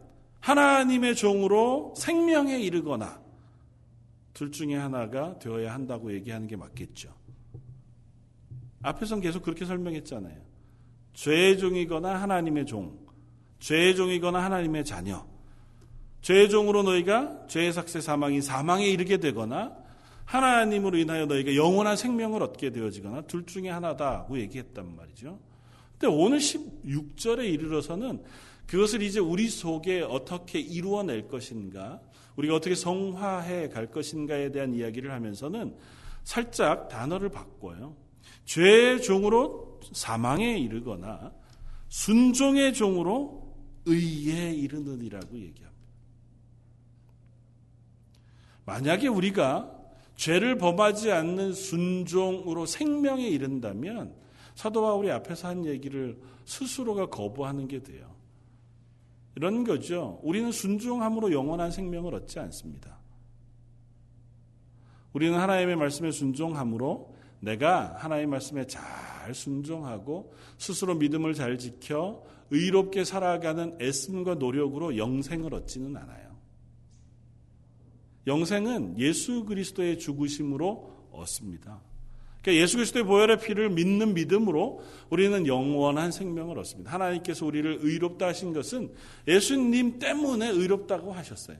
하나님의 0.42 1.14
종으로 1.14 1.94
생명에 1.96 2.60
이르거나 2.60 3.20
둘 4.34 4.50
중에 4.50 4.74
하나가 4.74 5.38
되어야 5.38 5.72
한다고 5.72 6.12
얘기하는 6.12 6.46
게 6.46 6.56
맞겠죠. 6.56 7.14
앞에선 8.82 9.20
계속 9.20 9.42
그렇게 9.42 9.64
설명했잖아요. 9.64 10.36
죄의 11.14 11.58
종이거나 11.58 12.20
하나님의 12.20 12.66
종, 12.66 12.98
죄의 13.60 13.94
종이거나 13.94 14.42
하나님의 14.42 14.84
자녀. 14.84 15.24
죄의 16.22 16.50
종으로 16.50 16.82
너희가 16.82 17.46
죄의 17.46 17.72
삭세 17.72 18.00
사망이 18.00 18.42
사망에 18.42 18.86
이르게 18.88 19.18
되거나 19.18 19.76
하나님으로 20.24 20.98
인하여 20.98 21.26
너희가 21.26 21.54
영원한 21.54 21.96
생명을 21.96 22.42
얻게 22.42 22.70
되어지거나 22.70 23.22
둘 23.22 23.44
중에 23.46 23.68
하나다고 23.68 24.38
얘기했단 24.40 24.96
말이죠. 24.96 25.38
근데 25.98 26.06
오늘 26.08 26.38
16절에 26.38 27.44
이르러서는 27.44 28.24
그것을 28.66 29.02
이제 29.02 29.20
우리 29.20 29.48
속에 29.48 30.00
어떻게 30.00 30.58
이루어낼 30.58 31.28
것인가, 31.28 32.00
우리가 32.36 32.56
어떻게 32.56 32.74
성화해 32.74 33.68
갈 33.68 33.90
것인가에 33.90 34.50
대한 34.50 34.74
이야기를 34.74 35.10
하면서는 35.10 35.76
살짝 36.24 36.88
단어를 36.88 37.28
바꿔요. 37.28 37.96
죄의 38.44 39.02
종으로 39.02 39.80
사망에 39.92 40.58
이르거나 40.58 41.32
순종의 41.88 42.72
종으로 42.72 43.54
의에 43.84 44.52
이르느니라고 44.52 45.36
얘기합니다. 45.36 45.72
만약에 48.64 49.08
우리가 49.08 49.70
죄를 50.16 50.56
범하지 50.56 51.10
않는 51.10 51.52
순종으로 51.52 52.64
생명에 52.64 53.26
이른다면 53.26 54.14
사도 54.54 54.82
바울이 54.82 55.10
앞에서 55.10 55.48
한 55.48 55.66
얘기를 55.66 56.18
스스로가 56.44 57.06
거부하는 57.06 57.66
게 57.66 57.82
돼요. 57.82 58.14
이런 59.34 59.64
거죠. 59.64 60.20
우리는 60.22 60.52
순종함으로 60.52 61.32
영원한 61.32 61.70
생명을 61.70 62.14
얻지 62.14 62.38
않습니다. 62.38 62.98
우리는 65.12 65.38
하나님의 65.38 65.76
말씀에 65.76 66.10
순종함으로 66.10 67.14
내가 67.40 67.96
하나님의 67.98 68.28
말씀에 68.28 68.66
잘 68.66 69.34
순종하고 69.34 70.32
스스로 70.58 70.94
믿음을 70.94 71.34
잘 71.34 71.58
지켜 71.58 72.22
의롭게 72.50 73.04
살아가는 73.04 73.76
애씀과 73.80 74.36
노력으로 74.36 74.96
영생을 74.96 75.54
얻지는 75.54 75.96
않아요. 75.96 76.32
영생은 78.26 78.98
예수 78.98 79.44
그리스도의 79.44 79.98
죽으심으로 79.98 81.08
얻습니다. 81.10 81.80
그러니까 82.42 82.62
예수 82.62 82.76
그리스도의 82.76 83.04
보혈의 83.04 83.38
피를 83.40 83.70
믿는 83.70 84.14
믿음으로 84.14 84.82
우리는 85.10 85.46
영원한 85.46 86.10
생명을 86.10 86.58
얻습니다. 86.58 86.92
하나님께서 86.92 87.46
우리를 87.46 87.78
의롭다 87.82 88.26
하신 88.26 88.52
것은 88.52 88.90
예수님 89.28 90.00
때문에 90.00 90.48
의롭다고 90.48 91.12
하셨어요. 91.12 91.56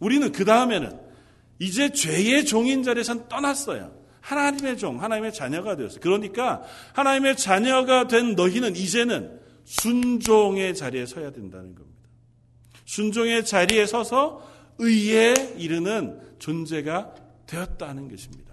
우리는 0.00 0.32
그 0.32 0.44
다음에는 0.44 0.98
이제 1.58 1.90
죄의 1.92 2.46
종인 2.46 2.82
자리에선 2.82 3.28
떠났어요. 3.28 4.02
하나님의 4.20 4.78
종, 4.78 5.02
하나님의 5.02 5.34
자녀가 5.34 5.76
되었어요. 5.76 6.00
그러니까 6.00 6.62
하나님의 6.94 7.36
자녀가 7.36 8.06
된 8.06 8.34
너희는 8.34 8.74
이제는 8.74 9.38
순종의 9.64 10.74
자리에 10.74 11.06
서야 11.06 11.30
된다는 11.30 11.74
겁니다. 11.74 12.08
순종의 12.86 13.44
자리에 13.44 13.86
서서 13.86 14.48
의에 14.78 15.34
이르는 15.58 16.20
존재가 16.38 17.14
되었다는 17.46 18.08
것입니다. 18.08 18.51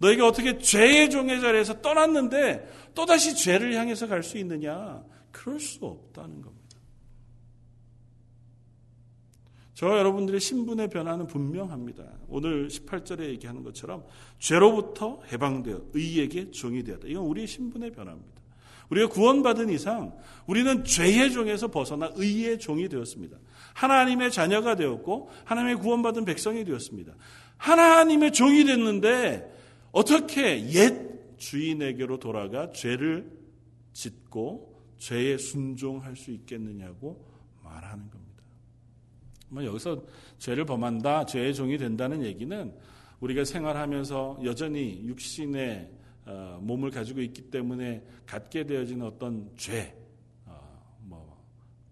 너희가 0.00 0.26
어떻게 0.26 0.58
죄의 0.58 1.10
종의 1.10 1.40
자리에서 1.40 1.80
떠났는데 1.80 2.90
또다시 2.94 3.36
죄를 3.36 3.74
향해서 3.74 4.08
갈 4.08 4.22
수 4.22 4.38
있느냐? 4.38 5.02
그럴 5.30 5.60
수 5.60 5.84
없다는 5.84 6.42
겁니다. 6.42 6.60
저 9.74 9.86
여러분들의 9.98 10.40
신분의 10.40 10.88
변화는 10.90 11.26
분명합니다. 11.26 12.04
오늘 12.28 12.68
18절에 12.68 13.20
얘기하는 13.28 13.62
것처럼 13.62 14.04
죄로부터 14.38 15.22
해방되어 15.32 15.80
의에게 15.94 16.50
종이 16.50 16.82
되었다. 16.84 17.06
이건 17.06 17.24
우리의 17.24 17.46
신분의 17.46 17.92
변화입니다. 17.92 18.40
우리가 18.90 19.08
구원받은 19.08 19.70
이상 19.70 20.12
우리는 20.46 20.84
죄의 20.84 21.30
종에서 21.30 21.68
벗어나 21.68 22.10
의의 22.16 22.58
종이 22.58 22.88
되었습니다. 22.88 23.38
하나님의 23.72 24.32
자녀가 24.32 24.74
되었고 24.74 25.30
하나님의 25.44 25.76
구원받은 25.76 26.24
백성이 26.24 26.64
되었습니다. 26.64 27.14
하나님의 27.56 28.32
종이 28.32 28.64
됐는데 28.64 29.59
어떻게 29.92 30.64
옛 30.70 31.36
주인에게로 31.38 32.18
돌아가 32.18 32.70
죄를 32.70 33.30
짓고 33.92 34.70
죄에 34.98 35.38
순종할 35.38 36.16
수 36.16 36.30
있겠느냐고 36.30 37.26
말하는 37.62 38.08
겁니다. 38.10 38.42
뭐 39.48 39.64
여기서 39.64 40.04
죄를 40.38 40.64
범한다, 40.64 41.26
죄의 41.26 41.54
종이 41.54 41.76
된다는 41.76 42.22
얘기는 42.22 42.72
우리가 43.20 43.44
생활하면서 43.44 44.40
여전히 44.44 45.02
육신의 45.06 45.90
어, 46.26 46.58
몸을 46.62 46.90
가지고 46.90 47.20
있기 47.22 47.50
때문에 47.50 48.04
갖게 48.26 48.64
되어지는 48.64 49.04
어떤 49.04 49.50
죄, 49.56 49.96
어, 50.46 50.96
뭐 51.00 51.42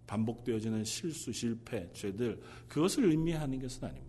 반복되어지는 0.07 0.85
실수, 0.85 1.33
실패, 1.33 1.91
죄들 1.93 2.41
그것을 2.69 3.07
의미하는 3.07 3.59
것은 3.59 3.85
아닙니다. 3.85 4.08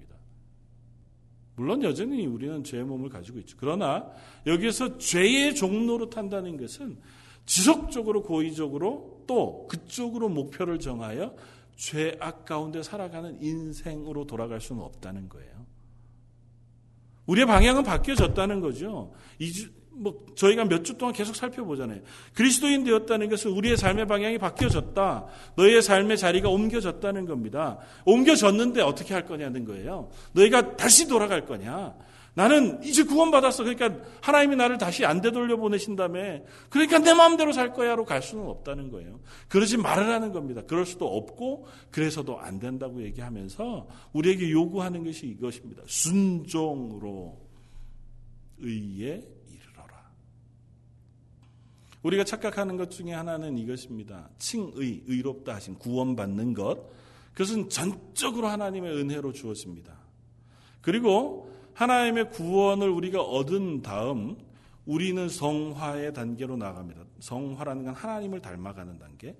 물론 1.59 1.83
여전히 1.83 2.25
우리는 2.25 2.63
죄의 2.63 2.85
몸을 2.85 3.09
가지고 3.09 3.39
있죠. 3.39 3.57
그러나 3.59 4.09
여기에서 4.47 4.97
죄의 4.97 5.55
종로로 5.55 6.09
탄다는 6.09 6.55
것은 6.55 6.97
지속적으로 7.45 8.23
고의적으로 8.23 9.25
또 9.27 9.67
그쪽으로 9.67 10.29
목표를 10.29 10.79
정하여 10.79 11.35
죄악 11.75 12.45
가운데 12.45 12.81
살아가는 12.81 13.41
인생으로 13.41 14.25
돌아갈 14.25 14.61
수는 14.61 14.81
없다는 14.81 15.27
거예요. 15.27 15.51
우리의 17.25 17.45
방향은 17.45 17.83
바뀌어졌다는 17.83 18.61
거죠. 18.61 19.11
뭐 19.99 20.25
저희가 20.35 20.65
몇 20.65 20.83
주 20.83 20.97
동안 20.97 21.13
계속 21.13 21.35
살펴보잖아요. 21.35 21.99
그리스도인 22.33 22.83
되었다는 22.83 23.29
것은 23.29 23.51
우리의 23.51 23.77
삶의 23.77 24.07
방향이 24.07 24.37
바뀌어졌다. 24.37 25.25
너희의 25.55 25.81
삶의 25.81 26.17
자리가 26.17 26.49
옮겨졌다는 26.49 27.25
겁니다. 27.25 27.79
옮겨졌는데 28.05 28.81
어떻게 28.81 29.13
할 29.13 29.25
거냐는 29.25 29.65
거예요. 29.65 30.09
너희가 30.33 30.77
다시 30.77 31.07
돌아갈 31.07 31.45
거냐? 31.45 31.95
나는 32.35 32.81
이제 32.83 33.03
구원받았어. 33.03 33.63
그러니까 33.65 34.01
하나님이 34.21 34.55
나를 34.55 34.77
다시 34.77 35.03
안 35.03 35.19
되돌려 35.19 35.57
보내신다며. 35.57 36.39
그러니까 36.69 36.99
내 36.99 37.13
마음대로 37.13 37.51
살 37.51 37.73
거야로 37.73 38.05
갈 38.05 38.21
수는 38.21 38.45
없다는 38.45 38.91
거예요. 38.91 39.19
그러지 39.49 39.75
말으라는 39.77 40.31
겁니다. 40.31 40.61
그럴 40.65 40.85
수도 40.85 41.05
없고 41.17 41.67
그래서도 41.91 42.39
안 42.39 42.59
된다고 42.59 43.03
얘기하면서 43.03 43.87
우리에게 44.13 44.51
요구하는 44.51 45.03
것이 45.03 45.27
이것입니다. 45.27 45.83
순종으로 45.85 47.37
의에 48.59 49.21
우리가 52.03 52.23
착각하는 52.23 52.77
것 52.77 52.91
중에 52.91 53.11
하나는 53.11 53.57
이것입니다. 53.57 54.29
칭의, 54.37 55.03
의롭다 55.07 55.55
하신 55.55 55.75
구원받는 55.75 56.53
것. 56.53 56.89
그것은 57.33 57.69
전적으로 57.69 58.47
하나님의 58.47 58.95
은혜로 58.95 59.33
주어집니다. 59.33 59.97
그리고 60.81 61.51
하나님의 61.73 62.31
구원을 62.31 62.89
우리가 62.89 63.21
얻은 63.21 63.81
다음 63.81 64.37
우리는 64.85 65.29
성화의 65.29 66.13
단계로 66.13 66.57
나갑니다. 66.57 67.01
성화라는 67.19 67.85
건 67.85 67.93
하나님을 67.93 68.41
닮아가는 68.41 68.97
단계. 68.97 69.35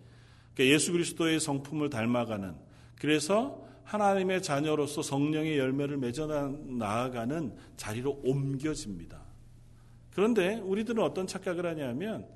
그러니까 0.53 0.73
예수 0.73 0.91
그리스도의 0.91 1.39
성품을 1.39 1.89
닮아가는 1.89 2.55
그래서 2.97 3.65
하나님의 3.83 4.43
자녀로서 4.43 5.01
성령의 5.01 5.57
열매를 5.57 5.97
맺어 5.97 6.27
나아가는 6.27 7.55
자리로 7.75 8.21
옮겨집니다. 8.23 9.19
그런데 10.11 10.59
우리들은 10.59 11.01
어떤 11.01 11.25
착각을 11.25 11.65
하냐면 11.65 12.27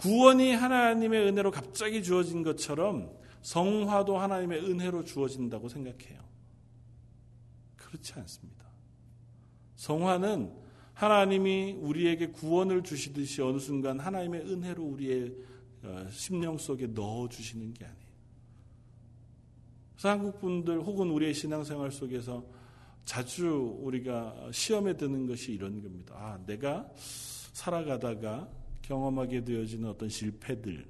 구원이 0.00 0.54
하나님의 0.54 1.28
은혜로 1.28 1.50
갑자기 1.50 2.02
주어진 2.02 2.42
것처럼 2.42 3.10
성화도 3.42 4.18
하나님의 4.18 4.64
은혜로 4.64 5.04
주어진다고 5.04 5.68
생각해요. 5.68 6.20
그렇지 7.76 8.14
않습니다. 8.14 8.64
성화는 9.76 10.52
하나님이 10.94 11.76
우리에게 11.80 12.28
구원을 12.28 12.82
주시듯이 12.82 13.42
어느 13.42 13.58
순간 13.58 14.00
하나님의 14.00 14.42
은혜로 14.42 14.82
우리의 14.82 15.34
어, 15.82 16.06
심령 16.10 16.58
속에 16.58 16.88
넣어 16.88 17.28
주시는 17.28 17.72
게 17.72 17.84
아니에요. 17.84 18.10
한국 20.02 20.40
분들 20.40 20.80
혹은 20.80 21.10
우리의 21.10 21.34
신앙생활 21.34 21.90
속에서 21.92 22.44
자주 23.04 23.78
우리가 23.80 24.50
시험에 24.52 24.96
드는 24.96 25.26
것이 25.26 25.52
이런 25.52 25.82
겁니다. 25.82 26.14
아, 26.16 26.38
내가 26.46 26.88
살아가다가 26.96 28.48
경험하게 28.90 29.44
되어지는 29.44 29.88
어떤 29.88 30.08
실패들 30.08 30.84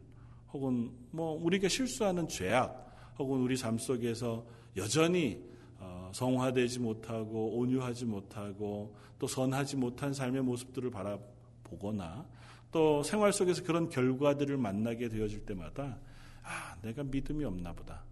혹은 0.54 0.90
뭐 1.10 1.38
우리가 1.44 1.68
실수하는 1.68 2.26
죄악 2.28 3.14
혹은 3.18 3.40
우리 3.40 3.58
삶 3.58 3.76
속에서 3.76 4.46
여전히 4.74 5.44
어, 5.78 6.10
성화되지 6.14 6.78
못하고 6.78 7.58
온유하지 7.58 8.06
못하고 8.06 8.96
또 9.18 9.26
선하지 9.26 9.76
못한 9.76 10.14
삶의 10.14 10.42
모습들을 10.42 10.90
바라보거나 10.90 12.26
또 12.72 13.02
생활 13.02 13.34
속에서 13.34 13.62
그런 13.62 13.90
결과들을 13.90 14.56
만나게 14.56 15.10
되어질 15.10 15.44
때마다 15.44 15.98
아, 16.42 16.76
내가 16.80 17.02
믿음이 17.02 17.44
없나 17.44 17.74
보다. 17.74 18.02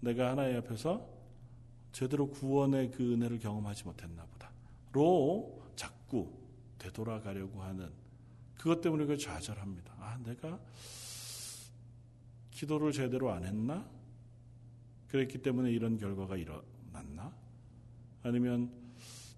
내가 0.00 0.30
하나님 0.30 0.58
앞에서 0.58 1.04
제대로 1.90 2.30
구원의 2.30 2.92
그 2.92 3.14
은혜를 3.14 3.40
경험하지 3.40 3.84
못했나 3.84 4.24
보다. 4.26 4.52
로 4.92 5.62
자꾸 5.74 6.30
되돌아가려고 6.78 7.60
하는 7.62 8.03
그것 8.56 8.80
때문에 8.80 9.04
그 9.06 9.16
좌절합니다. 9.16 9.94
아, 9.98 10.18
내가 10.24 10.60
기도를 12.50 12.92
제대로 12.92 13.30
안 13.30 13.44
했나? 13.44 13.88
그랬기 15.08 15.38
때문에 15.38 15.70
이런 15.70 15.96
결과가 15.96 16.36
일어났나? 16.36 17.34
아니면 18.22 18.72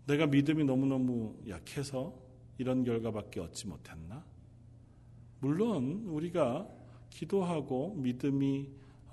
내가 0.07 0.27
믿음이 0.27 0.65
너무너무 0.65 1.37
약해서 1.49 2.17
이런 2.59 2.85
결과밖에 2.85 3.41
얻지 3.41 3.67
못했나? 3.67 4.25
물론 5.41 6.05
우리가 6.07 6.69
기도하고 7.11 7.95
믿음이 7.95 8.71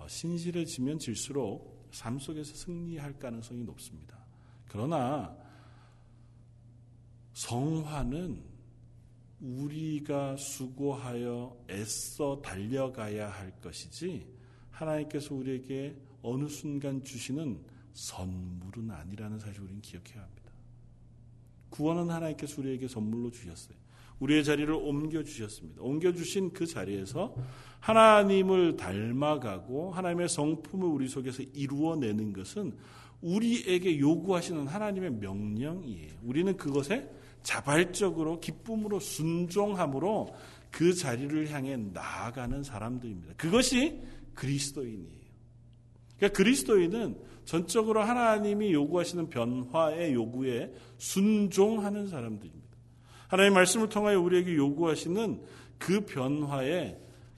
신실해지면 0.07 0.99
질수록 0.99 1.87
삶 1.91 2.19
속에서 2.19 2.53
승리할 2.55 3.19
가능성이 3.19 3.63
높습니다. 3.63 4.17
그러나 4.67 5.35
성화는 7.33 8.52
우리가 9.43 10.37
수고하여 10.37 11.57
애써 11.69 12.41
달려가야 12.41 13.29
할 13.29 13.51
것이지 13.61 14.25
하나님께서 14.71 15.35
우리에게 15.35 15.95
어느 16.21 16.47
순간 16.47 17.03
주시는 17.03 17.59
선물은 17.93 18.89
아니라는 18.89 19.39
사실을 19.39 19.65
우리는 19.65 19.81
기억해야 19.81 20.23
합니다. 20.23 20.51
구원은 21.69 22.09
하나님께서 22.09 22.61
우리에게 22.61 22.87
선물로 22.87 23.31
주셨어요. 23.31 23.75
우리의 24.19 24.45
자리를 24.45 24.71
옮겨 24.73 25.23
주셨습니다. 25.23 25.81
옮겨 25.81 26.13
주신 26.13 26.53
그 26.53 26.65
자리에서 26.65 27.35
하나님을 27.81 28.77
닮아가고 28.77 29.91
하나님의 29.91 30.29
성품을 30.29 30.87
우리 30.87 31.09
속에서 31.09 31.43
이루어내는 31.43 32.31
것은 32.31 32.77
우리에게 33.21 33.99
요구하시는 33.99 34.67
하나님의 34.67 35.11
명령이에요. 35.13 36.13
우리는 36.23 36.55
그것에 36.55 37.09
자발적으로 37.43 38.39
기쁨으로 38.39 38.99
순종함으로 38.99 40.33
그 40.71 40.93
자리를 40.93 41.51
향해 41.51 41.77
나아가는 41.77 42.63
사람들입니다. 42.63 43.35
그것이 43.37 44.01
그리스도인이에요. 44.33 45.23
그러니까 46.17 46.37
그리스도인은 46.37 47.17
전적으로 47.45 48.01
하나님이 48.01 48.73
요구하시는 48.73 49.29
변화의 49.29 50.13
요구에 50.13 50.73
순종하는 50.97 52.07
사람들입니다. 52.07 52.63
하나님의 53.27 53.55
말씀을 53.55 53.89
통하여 53.89 54.19
우리에게 54.19 54.55
요구하시는 54.55 55.41
그 55.77 56.05
변화에 56.05 56.97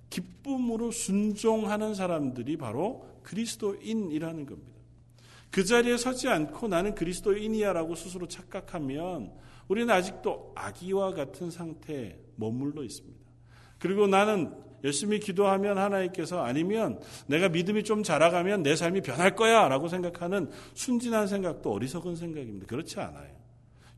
기쁨으로 0.10 0.92
순종하는 0.92 1.96
사람들이 1.96 2.58
바로 2.58 3.06
그리스도인이라는 3.24 4.46
겁니다. 4.46 4.76
그 5.50 5.64
자리에 5.64 5.98
서지 5.98 6.28
않고 6.28 6.68
나는 6.68 6.96
그리스도인이야라고 6.96 7.96
스스로 7.96 8.28
착각하면 8.28 9.32
우리는 9.68 9.94
아직도 9.94 10.54
아기와 10.56 11.14
같은 11.14 11.50
상태에 11.50 12.18
머물러 12.36 12.84
있습니다. 12.84 13.26
그리고 13.80 14.08
나는 14.08 14.54
열심히 14.84 15.20
기도하면 15.20 15.78
하나님께서 15.78 16.44
아니면 16.44 17.00
내가 17.28 17.50
믿음이 17.50 17.84
좀 17.84 18.04
자라가면 18.04 18.62
내 18.64 18.76
삶이 18.76 19.02
변할 19.02 19.36
거야 19.36 19.68
라고 19.68 19.88
생각하는 19.88 20.52
순진한 20.76 21.28
생각도 21.28 21.72
어리석은 21.72 22.16
생각입니다. 22.16 22.68
그렇지 22.68 23.00
않아요. 23.00 23.34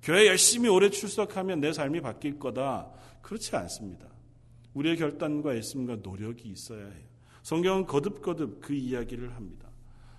교회 0.02 0.28
열심히 0.28 0.70
오래 0.70 0.90
출석하면 0.90 1.60
내 1.60 1.74
삶이 1.74 2.00
바뀔 2.02 2.40
거다. 2.40 2.90
그렇지 3.22 3.56
않습니다. 3.58 4.08
우리의 4.74 4.96
결단과 4.96 5.54
애씀과 5.56 5.98
노력이 6.04 6.48
있어야 6.50 6.86
해요. 6.86 7.08
성경은 7.44 7.86
거듭거듭 7.86 8.62
그 8.62 8.74
이야기를 8.74 9.36
합니다. 9.36 9.67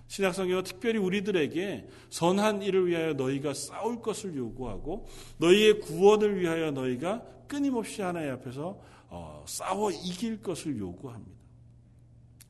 신약 0.09 0.33
성경은 0.33 0.63
특별히 0.63 0.97
우리들에게 0.97 1.87
선한 2.09 2.63
일을 2.63 2.87
위하여 2.87 3.13
너희가 3.13 3.53
싸울 3.53 4.01
것을 4.01 4.35
요구하고 4.35 5.07
너희의 5.37 5.79
구원을 5.81 6.41
위하여 6.41 6.71
너희가 6.71 7.23
끊임없이 7.47 8.01
하나님 8.01 8.31
앞에서 8.33 8.79
어, 9.07 9.43
싸워 9.47 9.91
이길 9.91 10.41
것을 10.41 10.77
요구합니다. 10.77 11.39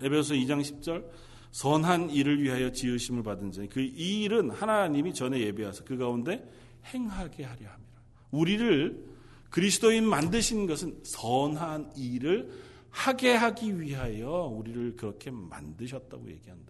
에베소 0.02 0.36
2장 0.36 0.62
10절 0.62 1.06
선한 1.52 2.12
일을 2.12 2.42
위하여 2.42 2.72
지으심을 2.72 3.24
받은 3.24 3.52
자니 3.52 3.68
그 3.68 3.82
이 3.82 4.24
일은 4.24 4.52
하나님이 4.52 5.14
전에 5.14 5.40
예배하사 5.40 5.84
그 5.84 5.98
가운데 5.98 6.50
행하게 6.94 7.44
하려 7.44 7.68
합니다. 7.70 8.02
우리를 8.32 9.06
그리스도인 9.50 10.06
만드신 10.06 10.66
것은 10.66 11.02
선한 11.04 11.92
일을 11.98 12.50
하게 12.90 13.34
하기 13.36 13.82
위하여 13.82 14.30
우리를 14.46 14.96
그렇게 14.96 15.30
만드셨다고 15.32 16.30
얘기한다. 16.30 16.69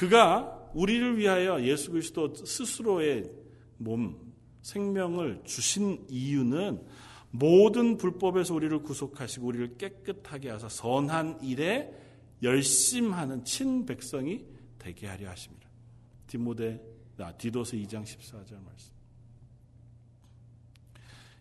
그가 0.00 0.70
우리를 0.72 1.18
위하여 1.18 1.62
예수 1.62 1.90
그리스도 1.90 2.34
스스로의 2.34 3.30
몸, 3.76 4.32
생명을 4.62 5.42
주신 5.44 6.06
이유는 6.08 6.80
모든 7.30 7.98
불법에서 7.98 8.54
우리를 8.54 8.82
구속하시고 8.82 9.46
우리를 9.46 9.76
깨끗하게 9.76 10.48
하사 10.48 10.70
선한 10.70 11.42
일에 11.42 11.92
열심하는 12.42 13.44
친백성이 13.44 14.46
되게 14.78 15.06
하려 15.06 15.28
하십니다. 15.28 15.68
디모데 16.28 16.82
아, 17.18 17.32
디도서 17.32 17.76
2장 17.76 18.02
14절 18.02 18.52
말씀. 18.64 18.99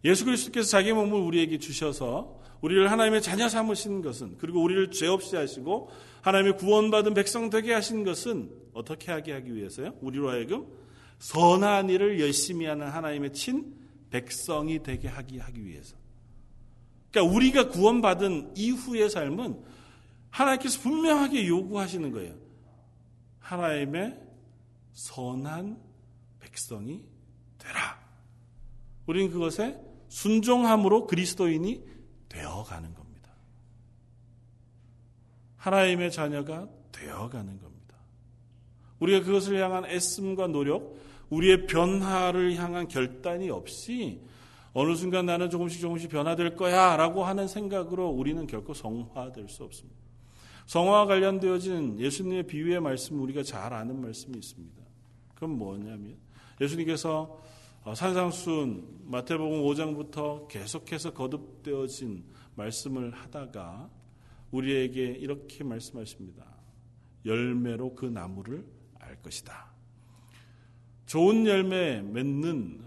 예수 0.03 0.25
그리스도께서 0.25 0.69
자기 0.69 0.93
몸을 0.93 1.19
우리에게 1.19 1.57
주셔서 1.59 2.39
우리를 2.61 2.89
하나님의 2.91 3.21
자녀 3.21 3.47
삼으신 3.47 4.01
것은 4.01 4.37
그리고 4.37 4.61
우리를 4.61 4.91
죄 4.91 5.07
없이 5.07 5.35
하시고 5.35 5.89
하나님의 6.21 6.57
구원받은 6.57 7.13
백성 7.13 7.49
되게 7.49 7.73
하신 7.73 8.03
것은 8.03 8.51
어떻게 8.73 9.11
하게 9.11 9.33
하기 9.33 9.55
위해서요? 9.55 9.95
우리로 10.01 10.29
하여금 10.29 10.67
선한 11.19 11.89
일을 11.89 12.19
열심히 12.19 12.65
하는 12.65 12.87
하나님의 12.89 13.33
친 13.33 13.75
백성이 14.09 14.81
되게 14.83 15.07
하기 15.07 15.39
하기 15.39 15.65
위해서. 15.65 15.95
그러니까 17.11 17.35
우리가 17.35 17.69
구원받은 17.69 18.53
이후의 18.55 19.09
삶은 19.09 19.61
하나님께서 20.29 20.79
분명하게 20.81 21.47
요구하시는 21.47 22.11
거예요. 22.11 22.35
하나님의 23.39 24.17
선한 24.93 25.79
백성이 26.39 27.03
되라. 27.57 27.99
우리는 29.07 29.31
그것에 29.31 29.88
순종함으로 30.09 31.07
그리스도인이 31.07 31.83
되어가는 32.27 32.93
겁니다. 32.93 33.29
하나님의 35.57 36.11
자녀가 36.11 36.67
되어가는 36.91 37.59
겁니다. 37.59 37.95
우리가 38.99 39.25
그것을 39.25 39.61
향한 39.61 39.85
애씀과 39.85 40.47
노력, 40.47 40.97
우리의 41.29 41.67
변화를 41.67 42.55
향한 42.55 42.87
결단이 42.87 43.49
없이 43.49 44.21
어느 44.73 44.95
순간 44.95 45.25
나는 45.25 45.49
조금씩 45.49 45.81
조금씩 45.81 46.09
변화될 46.09 46.55
거야 46.55 46.95
라고 46.95 47.23
하는 47.23 47.47
생각으로 47.47 48.09
우리는 48.09 48.45
결코 48.47 48.73
성화될 48.73 49.47
수 49.49 49.63
없습니다. 49.63 49.99
성화와 50.65 51.07
관련되어진 51.07 51.99
예수님의 51.99 52.43
비유의 52.43 52.79
말씀 52.79 53.19
우리가 53.21 53.41
잘 53.41 53.73
아는 53.73 54.01
말씀이 54.01 54.37
있습니다. 54.37 54.83
그건 55.33 55.57
뭐냐면 55.57 56.15
예수님께서 56.61 57.41
산상순 57.85 59.05
마태복음 59.05 59.61
5장부터 59.63 60.47
계속해서 60.47 61.13
거듭되어진 61.13 62.23
말씀을 62.55 63.11
하다가 63.11 63.89
우리에게 64.51 65.01
이렇게 65.01 65.63
말씀하십니다. 65.63 66.45
열매로 67.25 67.95
그 67.95 68.05
나무를 68.05 68.65
알 68.99 69.21
것이다. 69.21 69.71
좋은 71.05 71.47
열매 71.47 72.01
맺는 72.01 72.83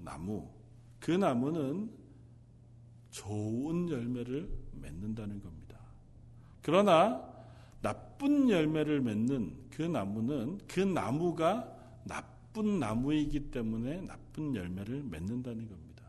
나무, 0.00 0.50
그 1.00 1.12
나무는 1.12 1.90
좋은 3.10 3.88
열매를 3.88 4.50
맺는다는 4.72 5.40
겁니다. 5.40 5.78
그러나 6.60 7.32
나쁜 7.80 8.50
열매를 8.50 9.00
맺는 9.00 9.68
그 9.70 9.82
나무는 9.82 10.58
그 10.66 10.80
나무가 10.80 11.72
나쁜 12.04 12.33
나무이기 12.62 13.50
때문에 13.50 14.02
나쁜 14.02 14.54
열매를 14.54 15.02
맺는다는 15.02 15.68
겁니다. 15.68 16.04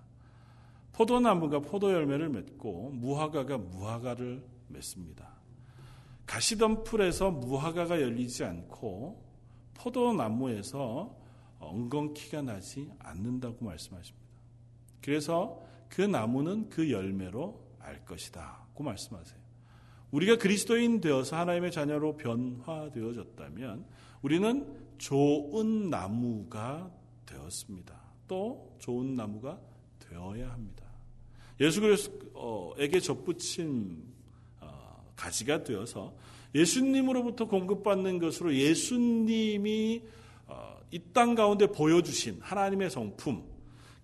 포도나무가 0.94 1.60
포도 1.60 1.92
열매를 1.92 2.30
맺고 2.30 2.92
무화과가 2.92 3.58
무화과를 3.58 4.44
맺습니다. 4.70 5.36
가시덤풀에서 6.26 7.32
무화과가 7.32 8.02
열리지 8.02 8.44
않고 8.44 9.24
포도나무에서 9.76 11.16
엉겅퀴가 11.60 12.42
나지 12.42 12.90
않는다고 13.00 13.66
말씀하십니다. 13.66 14.26
그래서 15.02 15.62
그 15.90 16.02
나무는 16.02 16.70
그 16.70 16.92
열매로 16.92 17.62
알 17.80 18.04
것이다. 18.06 18.66
고 18.74 18.84
말씀하세요. 18.84 19.40
우리가 20.12 20.38
그리스도인 20.38 21.02
되어서 21.02 21.36
하나님의 21.38 21.72
자녀로 21.72 22.18
변화되어졌다면 22.18 23.86
우리는 24.22 24.85
좋은 24.98 25.90
나무가 25.90 26.92
되었습니다. 27.26 27.94
또 28.28 28.76
좋은 28.80 29.16
나무가 29.16 29.60
되어야 30.00 30.52
합니다. 30.52 30.86
예수 31.60 31.82
그리스도에게 31.82 33.00
접붙인 33.00 34.04
어, 34.60 35.06
가지가 35.16 35.64
되어서 35.64 36.14
예수님으로부터 36.54 37.48
공급받는 37.48 38.20
것으로 38.20 38.54
예수님이 38.56 40.02
이 40.92 41.00
땅 41.14 41.36
가운데 41.36 41.68
보여주신 41.68 42.40
하나님의 42.42 42.90
성품, 42.90 43.44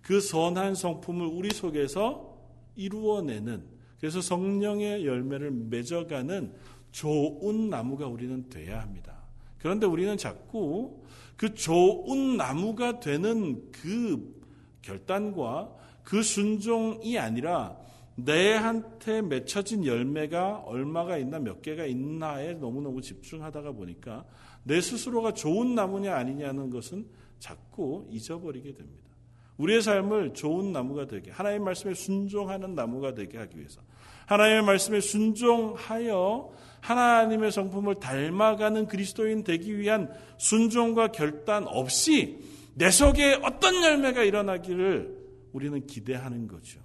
그 0.02 0.20
선한 0.20 0.74
성품을 0.74 1.26
우리 1.26 1.50
속에서 1.50 2.36
이루어내는 2.76 3.64
그래서 3.98 4.20
성령의 4.20 5.06
열매를 5.06 5.50
맺어가는 5.50 6.52
좋은 6.90 7.70
나무가 7.70 8.06
우리는 8.06 8.48
돼야 8.50 8.82
합니다. 8.82 9.21
그런데 9.62 9.86
우리는 9.86 10.16
자꾸 10.16 11.00
그 11.36 11.54
좋은 11.54 12.36
나무가 12.36 13.00
되는 13.00 13.70
그 13.70 14.42
결단과 14.82 15.72
그 16.02 16.22
순종이 16.22 17.18
아니라 17.18 17.76
내한테 18.16 19.22
맺혀진 19.22 19.86
열매가 19.86 20.64
얼마가 20.66 21.16
있나 21.16 21.38
몇 21.38 21.62
개가 21.62 21.86
있나에 21.86 22.54
너무너무 22.54 23.00
집중하다가 23.00 23.72
보니까 23.72 24.24
내 24.64 24.80
스스로가 24.80 25.32
좋은 25.32 25.74
나무냐 25.74 26.14
아니냐는 26.14 26.70
것은 26.70 27.06
자꾸 27.38 28.06
잊어버리게 28.10 28.74
됩니다. 28.74 29.02
우리의 29.56 29.80
삶을 29.82 30.34
좋은 30.34 30.72
나무가 30.72 31.06
되게 31.06 31.30
하나님의 31.30 31.64
말씀에 31.64 31.94
순종하는 31.94 32.74
나무가 32.74 33.14
되게 33.14 33.38
하기 33.38 33.58
위해서 33.58 33.80
하나님의 34.26 34.62
말씀에 34.62 35.00
순종하여 35.00 36.52
하나님의 36.82 37.52
성품을 37.52 37.94
닮아가는 38.00 38.86
그리스도인 38.86 39.44
되기 39.44 39.78
위한 39.78 40.12
순종과 40.36 41.12
결단 41.12 41.66
없이 41.66 42.40
내 42.74 42.90
속에 42.90 43.40
어떤 43.42 43.82
열매가 43.82 44.24
일어나기를 44.24 45.22
우리는 45.52 45.86
기대하는 45.86 46.48
거죠. 46.48 46.80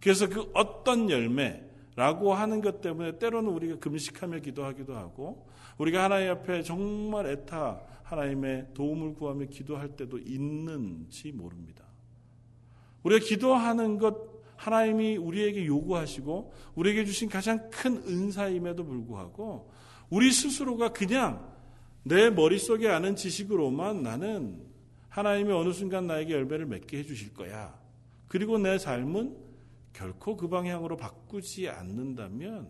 그래서 0.00 0.28
그 0.28 0.50
어떤 0.54 1.08
열매라고 1.08 2.34
하는 2.34 2.60
것 2.60 2.80
때문에 2.80 3.18
때로는 3.18 3.50
우리가 3.50 3.78
금식하며 3.78 4.40
기도하기도 4.40 4.96
하고 4.96 5.46
우리가 5.78 6.04
하나님 6.04 6.30
앞에 6.30 6.62
정말 6.62 7.26
애타 7.26 7.80
하나님의 8.02 8.68
도움을 8.74 9.14
구하며 9.14 9.46
기도할 9.46 9.90
때도 9.90 10.18
있는지 10.18 11.30
모릅니다. 11.30 11.84
우리가 13.04 13.24
기도하는 13.24 13.98
것 13.98 14.37
하나님이 14.58 15.16
우리에게 15.16 15.64
요구하시고 15.66 16.52
우리에게 16.74 17.04
주신 17.04 17.28
가장 17.28 17.70
큰 17.70 17.96
은사임에도 17.98 18.84
불구하고 18.84 19.70
우리 20.10 20.32
스스로가 20.32 20.92
그냥 20.92 21.48
내 22.02 22.28
머릿속에 22.28 22.88
아는 22.88 23.14
지식으로만 23.14 24.02
나는 24.02 24.60
하나님이 25.08 25.52
어느 25.52 25.72
순간 25.72 26.08
나에게 26.08 26.34
열매를 26.34 26.66
맺게 26.66 26.98
해주실 26.98 27.34
거야. 27.34 27.78
그리고 28.26 28.58
내 28.58 28.78
삶은 28.78 29.36
결코 29.92 30.36
그 30.36 30.48
방향으로 30.48 30.96
바꾸지 30.96 31.68
않는다면 31.68 32.68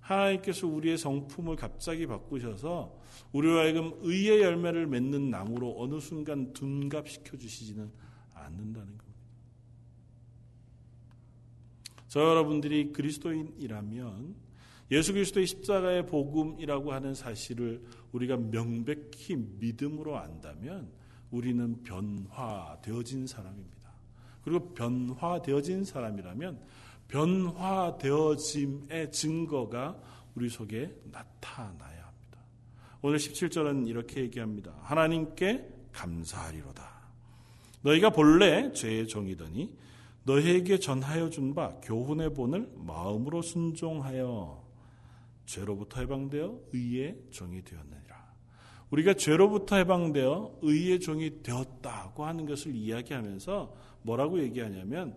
하나님께서 0.00 0.66
우리의 0.66 0.98
성품을 0.98 1.56
갑자기 1.56 2.06
바꾸셔서 2.06 2.94
우리와 3.32 3.62
하여금 3.62 3.98
의의 4.02 4.42
열매를 4.42 4.86
맺는 4.86 5.30
나무로 5.30 5.76
어느 5.78 5.98
순간 5.98 6.52
둔갑시켜 6.52 7.38
주시지는 7.38 7.90
않는다는 8.34 8.86
겁니다. 8.86 9.06
저 12.16 12.30
여러분들이 12.30 12.94
그리스도인이라면 12.94 14.34
예수 14.90 15.12
그리스도의 15.12 15.46
십자가의 15.46 16.06
복음이라고 16.06 16.94
하는 16.94 17.12
사실을 17.12 17.82
우리가 18.12 18.38
명백히 18.38 19.36
믿음으로 19.36 20.16
안다면 20.16 20.90
우리는 21.30 21.82
변화되어진 21.82 23.26
사람입니다. 23.26 23.90
그리고 24.42 24.72
변화되어진 24.72 25.84
사람이라면 25.84 26.58
변화되어짐의 27.08 29.12
증거가 29.12 30.00
우리 30.34 30.48
속에 30.48 30.90
나타나야 31.12 32.02
합니다. 32.02 32.38
오늘 33.02 33.18
17절은 33.18 33.86
이렇게 33.86 34.22
얘기합니다. 34.22 34.72
하나님께 34.80 35.68
감사하리로다. 35.92 36.96
너희가 37.82 38.08
본래 38.08 38.72
죄의 38.72 39.06
종이더니 39.06 39.84
너희에게 40.26 40.78
전하여 40.78 41.30
준 41.30 41.54
바 41.54 41.78
교훈의 41.82 42.34
본을 42.34 42.72
마음으로 42.76 43.42
순종하여 43.42 44.64
죄로부터 45.46 46.00
해방되어 46.00 46.60
의의 46.72 47.16
종이 47.30 47.62
되었느니라. 47.62 48.16
우리가 48.90 49.14
죄로부터 49.14 49.76
해방되어 49.76 50.58
의의 50.62 50.98
종이 51.00 51.42
되었다고 51.42 52.24
하는 52.24 52.44
것을 52.46 52.74
이야기하면서 52.74 53.74
뭐라고 54.02 54.40
얘기하냐면 54.42 55.16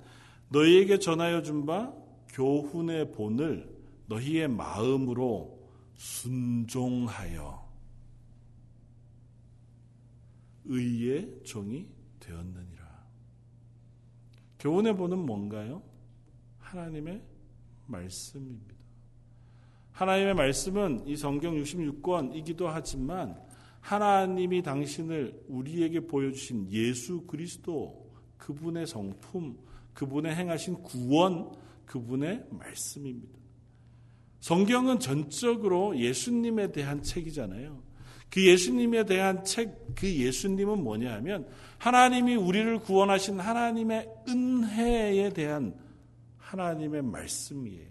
너희에게 0.50 1.00
전하여 1.00 1.41
준 1.41 1.65
바 1.65 1.91
교훈의 2.34 3.12
본을 3.12 3.67
너희의 4.08 4.48
마음으로 4.48 5.60
순종하여 5.98 7.67
의의 10.65 11.41
종이 11.43 11.88
되었느니라. 12.19 12.69
교훈의 14.60 14.95
본은 14.95 15.26
뭔가요? 15.26 15.82
하나님의 16.60 17.22
말씀입니다. 17.88 18.76
하나님의 19.91 20.34
말씀은 20.36 21.08
이 21.08 21.15
성경 21.15 21.56
66권이기도 21.56 22.65
하지만 22.65 23.39
하나님이 23.82 24.62
당신을 24.62 25.45
우리에게 25.48 26.02
보여주신 26.02 26.72
예수 26.72 27.22
그리스도 27.22 28.10
그분의 28.38 28.88
성품, 28.88 29.58
그분의 29.93 30.36
행하신 30.36 30.84
구원, 30.84 31.52
그분의 31.86 32.45
말씀입니다. 32.50 33.39
성경은 34.39 35.00
전적으로 35.00 35.98
예수님에 35.98 36.72
대한 36.72 37.02
책이잖아요. 37.02 37.88
그 38.30 38.46
예수님에 38.46 39.06
대한 39.06 39.44
책, 39.44 39.96
그 39.96 40.08
예수님은 40.08 40.84
뭐냐 40.84 41.13
하면 41.15 41.48
하나님이 41.78 42.36
우리를 42.36 42.80
구원하신 42.80 43.39
하나님의 43.39 44.08
은혜에 44.28 45.32
대한 45.32 45.74
하나님의 46.38 47.02
말씀이에요. 47.04 47.89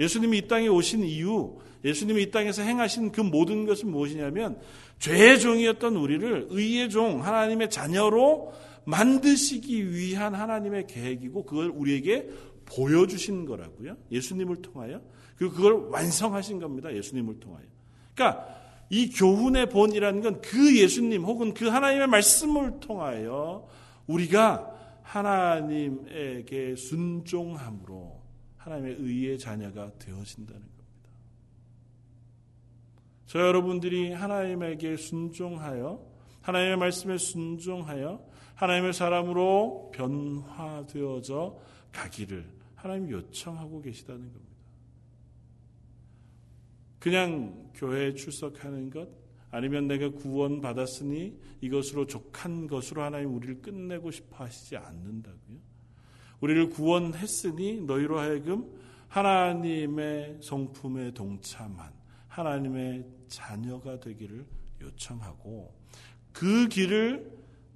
예수님이 0.00 0.38
이 0.38 0.48
땅에 0.48 0.68
오신 0.68 1.04
이유, 1.04 1.58
예수님이 1.84 2.24
이 2.24 2.30
땅에서 2.30 2.62
행하신 2.62 3.12
그 3.12 3.20
모든 3.20 3.66
것은 3.66 3.90
무엇이냐면 3.90 4.58
죄의 4.98 5.40
종이었던 5.40 5.96
우리를 5.96 6.48
의의 6.50 6.90
종, 6.90 7.24
하나님의 7.24 7.70
자녀로 7.70 8.52
만드시기 8.84 9.92
위한 9.92 10.34
하나님의 10.34 10.86
계획이고 10.86 11.44
그걸 11.44 11.68
우리에게 11.70 12.28
보여주신 12.66 13.46
거라고요. 13.46 13.96
예수님을 14.10 14.56
통하여. 14.62 15.00
그리고 15.36 15.54
그걸 15.54 15.72
완성하신 15.90 16.60
겁니다. 16.60 16.92
예수님을 16.94 17.40
통하여. 17.40 17.64
그러니까 18.14 18.65
이 18.88 19.10
교훈의 19.10 19.68
본이라는 19.70 20.22
건 20.22 20.40
그 20.40 20.78
예수님 20.78 21.24
혹은 21.24 21.54
그 21.54 21.66
하나님의 21.66 22.06
말씀을 22.06 22.80
통하여 22.80 23.66
우리가 24.06 24.72
하나님에게 25.02 26.76
순종함으로 26.76 28.20
하나님의 28.56 28.96
의의 28.98 29.38
자녀가 29.38 29.92
되어진다는 29.98 30.60
겁니다. 30.60 30.76
저 33.26 33.40
여러분들이 33.40 34.12
하나님에게 34.12 34.96
순종하여 34.96 36.00
하나님의 36.42 36.76
말씀에 36.76 37.18
순종하여 37.18 38.24
하나님의 38.54 38.92
사람으로 38.92 39.90
변화되어져 39.94 41.58
가기를 41.92 42.48
하나님 42.74 43.10
요청하고 43.10 43.82
계시다는 43.82 44.32
겁니다. 44.32 44.55
그냥 47.06 47.70
교회에 47.76 48.14
출석하는 48.14 48.90
것 48.90 49.08
아니면 49.52 49.86
내가 49.86 50.10
구원 50.10 50.60
받았으니 50.60 51.38
이것으로 51.60 52.08
족한 52.08 52.66
것으로 52.66 53.00
하나님 53.00 53.32
우리를 53.32 53.62
끝내고 53.62 54.10
싶어 54.10 54.42
하시지 54.42 54.76
않는다고요. 54.76 55.56
우리를 56.40 56.68
구원했으니 56.70 57.82
너희로 57.82 58.18
하여금 58.18 58.76
하나님의 59.06 60.38
성품에 60.42 61.12
동참한 61.12 61.92
하나님의 62.26 63.06
자녀가 63.28 64.00
되기를 64.00 64.44
요청하고 64.80 65.78
그 66.32 66.66
길을 66.66 67.30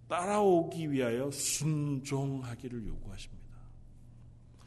따라오기 0.08 0.90
위하여 0.90 1.30
순종하기를 1.30 2.84
요구하십니다. 2.84 3.56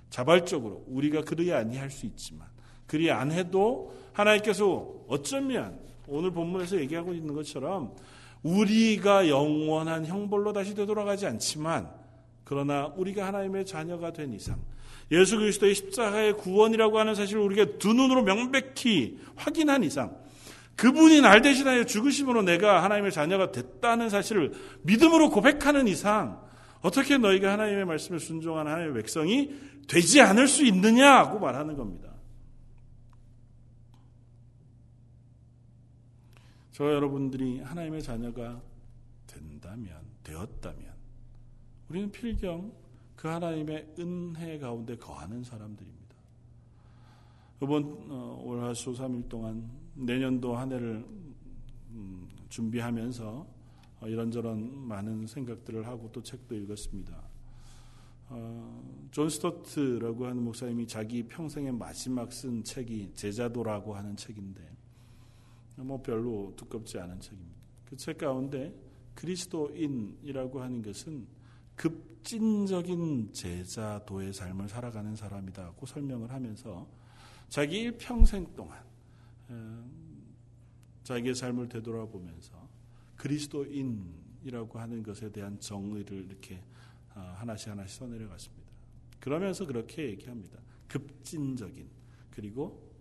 자발적으로 0.10 0.86
우리가 0.88 1.20
그리 1.24 1.52
아니할 1.52 1.92
수 1.92 2.06
있지만 2.06 2.53
그리 2.88 3.12
안 3.12 3.32
해도 3.32 3.94
하나님께서 4.14 4.88
어쩌면 5.08 5.80
오늘 6.08 6.32
본문에서 6.32 6.80
얘기하고 6.80 7.14
있는 7.14 7.34
것처럼 7.34 7.96
우리가 8.44 9.30
영원한 9.30 10.06
형벌로 10.06 10.54
다시 10.54 10.76
되돌아가지 10.76 11.26
않지만 11.26 11.90
그러나 12.44 12.88
우리가 12.98 13.26
하나님의 13.26 13.66
자녀가 13.66 14.12
된 14.12 14.34
이상 14.34 14.58
예수 15.12 15.38
그리스도의 15.38 15.76
십자가의 15.76 16.34
구원이라고 16.38 17.00
하는 17.00 17.16
사실을 17.16 17.42
우리가 17.42 17.78
두 17.78 17.94
눈으로 17.94 18.24
명백히 18.24 19.18
확인한 19.36 19.84
이상 19.84 20.16
그분이 20.76 21.22
날 21.22 21.42
대신하여 21.42 21.86
죽으심으로 21.86 22.42
내가 22.42 22.84
하나님의 22.84 23.12
자녀가 23.12 23.52
됐다는 23.52 24.10
사실을 24.10 24.54
믿음으로 24.82 25.30
고백하는 25.30 25.88
이상 25.88 26.42
어떻게 26.82 27.18
너희가 27.18 27.54
하나님의 27.54 27.86
말씀에 27.86 28.18
순종하는 28.20 28.72
하나님의 28.72 29.02
백성이 29.02 29.52
되지 29.88 30.22
않을 30.22 30.48
수 30.48 30.66
있느냐고 30.66 31.40
말하는 31.40 31.78
겁니다. 31.78 32.13
저 36.74 36.92
여러분들이 36.92 37.60
하나님의 37.60 38.02
자녀가 38.02 38.60
된다면, 39.28 39.96
되었다면, 40.24 40.92
우리는 41.88 42.12
필경 42.12 42.74
그 43.16 43.28
하나님의 43.28 43.94
은혜 44.00 44.58
가운데 44.58 44.98
거하는 44.98 45.44
사람들입니다. 45.44 46.16
이번 47.62 47.84
어, 48.10 48.42
월화수 48.44 48.94
3일 48.94 49.30
동안 49.30 49.70
내년도 49.94 50.56
한 50.58 50.72
해를 50.72 51.06
음, 51.92 52.28
준비하면서 52.50 53.48
어, 54.02 54.08
이런저런 54.08 54.76
많은 54.76 55.28
생각들을 55.28 55.86
하고 55.86 56.12
또 56.12 56.24
책도 56.24 56.56
읽었습니다. 56.56 57.16
어, 58.30 59.08
존 59.12 59.30
스토트라고 59.30 60.26
하는 60.26 60.44
목사님이 60.44 60.88
자기 60.88 61.22
평생의 61.22 61.74
마지막 61.74 62.34
쓴 62.34 62.64
책이 62.64 63.12
제자도라고 63.14 63.96
하는 63.96 64.18
책인데 64.18 64.83
뭐 65.78 66.02
별로 66.02 66.54
두껍지 66.56 67.00
않은 67.00 67.20
책입니다. 67.20 67.58
그 67.86 67.96
책 67.98 68.18
가운데 68.18 68.74
그리스도인이라고 69.16 70.62
하는 70.62 70.82
것은 70.82 71.28
급진적인 71.76 73.34
제자도의 73.34 74.34
삶을 74.34 74.70
살아가는 74.70 75.16
사람이다고 75.16 75.86
설명을 75.86 76.32
하면서 76.32 76.88
자기 77.50 77.82
일평생 77.82 78.56
동안 78.56 78.84
어, 79.50 79.86
자기의 81.04 81.36
삶을 81.36 81.70
되돌아보면서 81.70 82.68
그리스도인이라고 83.18 84.80
하는 84.80 85.04
것에 85.04 85.32
대한 85.32 85.60
정의를 85.60 86.26
이렇게 86.26 86.64
어, 87.16 87.20
하나씩 87.38 87.70
하나씩 87.70 88.00
써내려갔습니다. 88.00 88.64
그러면서 89.20 89.66
그렇게 89.66 90.10
얘기합니다. 90.10 90.60
급진적인 90.88 91.88
그리고 92.32 92.92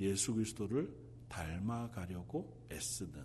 예수 0.00 0.34
그리스도를 0.34 1.01
닮아가려고 1.32 2.66
애쓰는 2.70 3.24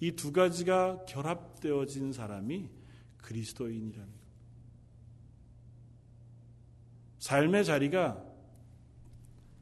이 0.00 0.12
두 0.12 0.32
가지가 0.32 1.06
결합되어진 1.06 2.12
사람이 2.12 2.68
그리스도인이라는 3.18 4.06
것. 4.06 4.26
삶의 7.18 7.64
자리가 7.64 8.22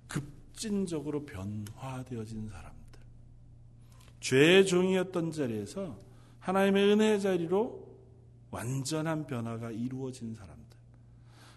급진적으로 0.09 1.25
변화되어진 1.25 2.49
사람들. 2.49 3.01
죄의 4.21 4.67
종이었던 4.67 5.31
자리에서 5.31 5.99
하나님의 6.41 6.93
은혜의 6.93 7.21
자리로 7.21 7.95
완전한 8.51 9.27
변화가 9.27 9.71
이루어진 9.71 10.35
사람들. 10.35 10.65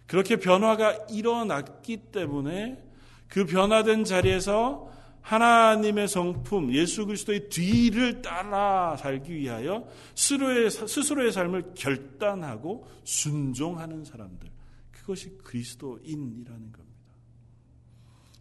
그렇게 0.05 0.37
변화가 0.37 1.07
일어났기 1.09 2.11
때문에 2.11 2.83
그 3.27 3.45
변화된 3.45 4.05
자리에서 4.05 4.89
하나님의 5.27 6.07
성품 6.07 6.73
예수 6.73 7.05
그리스도의 7.05 7.49
뒤를 7.49 8.21
따라 8.21 8.95
살기 8.95 9.35
위하여 9.35 9.85
스스로의, 10.15 10.71
스스로의 10.71 11.33
삶을 11.33 11.73
결단하고 11.75 12.87
순종하는 13.03 14.05
사람들. 14.05 14.49
그것이 14.89 15.37
그리스도인이라는 15.39 16.71
겁니다. 16.71 16.97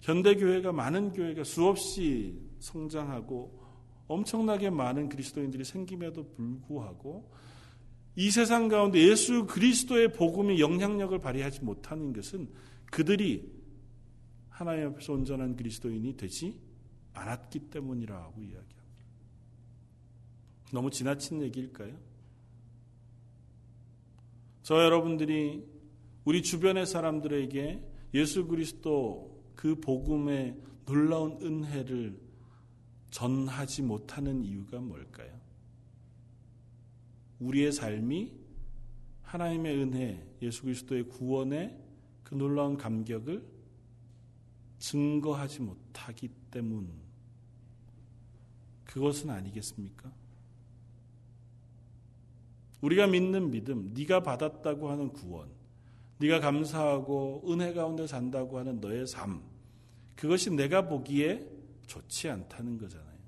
현대 0.01 0.37
교회가 0.37 0.70
많은 0.70 1.12
교회가 1.12 1.42
수없이 1.42 2.38
성장하고 2.61 3.66
엄청나게 4.07 4.70
많은 4.70 5.09
그리스도인들이 5.09 5.64
생김에도 5.64 6.31
불구하고 6.37 7.29
이 8.14 8.31
세상 8.31 8.68
가운데 8.68 9.01
예수 9.01 9.46
그리스도의 9.46 10.12
복음이 10.12 10.61
영향력을 10.61 11.18
발휘하지 11.18 11.64
못하는 11.64 12.12
것은 12.12 12.49
그들이 12.92 13.51
하나님 14.49 14.87
앞에서 14.87 15.14
온전한 15.14 15.57
그리스도인이 15.57 16.16
되지 16.16 16.65
않았기 17.16 17.70
때문이라고 17.70 18.42
이야기합니다. 18.42 18.76
너무 20.72 20.90
지나친 20.90 21.42
얘기일까요? 21.42 21.96
저 24.62 24.83
여러분들이 24.83 25.64
우리 26.24 26.42
주변의 26.42 26.87
사람들에게 26.87 27.88
예수 28.14 28.46
그리스도 28.46 29.42
그 29.55 29.81
복음의 29.81 30.61
놀라운 30.85 31.38
은혜를 31.40 32.20
전하지 33.11 33.83
못하는 33.83 34.44
이유가 34.44 34.81
뭘까요? 34.81 35.40
우리의 37.38 37.72
삶이 37.72 38.33
하나님의 39.22 39.76
은혜, 39.76 40.26
예수 40.42 40.62
그리스도의 40.62 41.09
구원의 41.09 41.76
그 42.22 42.35
놀라운 42.35 42.76
감격을 42.76 43.46
증거하지 44.79 45.62
못하기 45.62 46.29
때문. 46.50 47.06
그것은 48.96 49.28
아니겠습니까? 49.28 50.11
우리가 52.80 53.06
믿는 53.06 53.50
믿음, 53.50 53.92
네가 53.92 54.22
받았다고 54.22 54.88
하는 54.88 55.12
구원, 55.12 55.50
네가 56.18 56.40
감사하고 56.40 57.44
은혜 57.46 57.74
가운데 57.74 58.06
산다고 58.06 58.59
하는 58.59 58.80
너의 58.80 59.06
삶, 59.06 59.42
그것이 60.14 60.50
내가 60.50 60.88
보기에 60.88 61.46
좋지 61.87 62.30
않다는 62.30 62.78
거잖아요. 62.78 63.18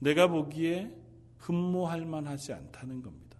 내가 0.00 0.26
보기에 0.26 0.92
흠모할 1.38 2.04
만하지 2.04 2.54
않다는 2.54 3.02
겁니다. 3.02 3.38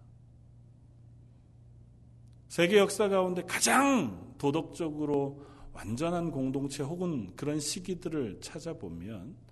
세계 2.46 2.78
역사 2.78 3.08
가운데 3.08 3.42
가장 3.42 4.36
도덕적으로 4.38 5.44
완전한 5.72 6.30
공동체 6.30 6.84
혹은 6.84 7.34
그런 7.34 7.58
시기들을 7.58 8.40
찾아보면 8.40 9.42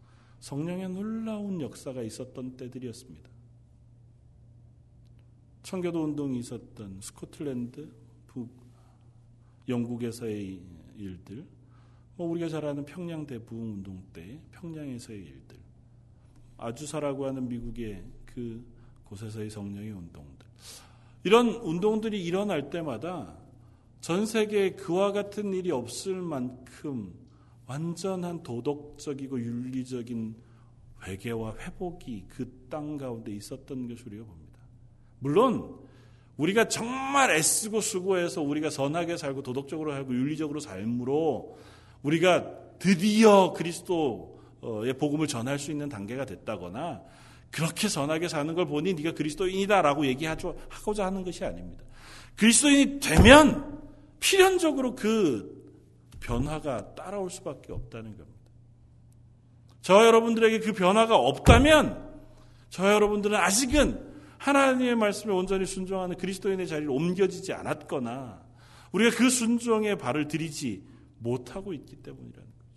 성령의 0.42 0.88
놀라운 0.88 1.60
역사가 1.60 2.02
있었던 2.02 2.56
때들이었습니다. 2.56 3.30
청교도 5.62 6.02
운동이 6.02 6.40
있었던 6.40 6.98
스코틀랜드, 7.00 7.88
북, 8.26 8.50
영국에서의 9.68 10.60
일들, 10.98 11.46
뭐 12.16 12.26
우리가 12.26 12.48
잘 12.48 12.66
아는 12.66 12.84
평양 12.84 13.24
대부흥 13.24 13.74
운동 13.74 14.02
때 14.12 14.40
평양에서의 14.50 15.20
일들, 15.20 15.56
아주사라고 16.56 17.24
하는 17.26 17.48
미국의 17.48 18.02
그 18.26 18.64
곳에서의 19.04 19.48
성령의 19.48 19.92
운동들. 19.92 20.46
이런 21.22 21.50
운동들이 21.50 22.20
일어날 22.20 22.68
때마다 22.68 23.38
전 24.00 24.26
세계에 24.26 24.72
그와 24.72 25.12
같은 25.12 25.54
일이 25.54 25.70
없을 25.70 26.20
만큼 26.20 27.21
완전한 27.66 28.42
도덕적이고 28.42 29.40
윤리적인 29.40 30.34
회개와 31.06 31.56
회복이 31.58 32.24
그 32.28 32.62
땅 32.72 32.96
가운데 32.96 33.30
있었던 33.32 33.86
것으로 33.86 34.24
봅니다. 34.24 34.58
물론 35.18 35.76
우리가 36.38 36.68
정말 36.68 37.30
애쓰고 37.32 37.82
수고해서 37.82 38.40
우리가 38.40 38.70
선하게 38.70 39.18
살고 39.18 39.42
도덕적으로 39.42 39.92
살고 39.92 40.14
윤리적으로 40.14 40.58
삶으로 40.58 41.58
우리가 42.02 42.50
드디어 42.78 43.52
그리스도의 43.52 44.94
복음을 44.98 45.26
전할 45.26 45.58
수 45.58 45.70
있는 45.70 45.90
단계가 45.90 46.24
됐다거나 46.24 47.02
그렇게 47.50 47.88
선하게 47.88 48.28
사는 48.28 48.54
걸 48.54 48.64
보니 48.66 48.94
네가 48.94 49.12
그리스도인이다라고 49.12 50.06
얘기하고자 50.06 51.04
하는 51.04 51.24
것이 51.24 51.44
아닙니다. 51.44 51.84
그리스도인이 52.36 53.00
되면 53.00 53.82
필연적으로 54.18 54.94
그 54.94 55.61
변화가 56.22 56.94
따라올 56.94 57.30
수밖에 57.30 57.72
없다는 57.72 58.16
겁니다. 58.16 58.32
저 59.80 60.06
여러분들에게 60.06 60.60
그 60.60 60.72
변화가 60.72 61.16
없다면 61.16 62.10
저 62.70 62.92
여러분들은 62.92 63.36
아직은 63.36 64.12
하나님의 64.38 64.96
말씀에 64.96 65.32
온전히 65.32 65.66
순종하는 65.66 66.16
그리스도인의 66.16 66.66
자리를 66.66 66.90
옮겨지지 66.90 67.52
않았거나 67.52 68.42
우리가 68.92 69.16
그 69.16 69.30
순종의 69.30 69.98
발을 69.98 70.28
들이지 70.28 70.84
못하고 71.18 71.72
있기 71.74 71.96
때문이라는 71.96 72.48
거죠. 72.48 72.68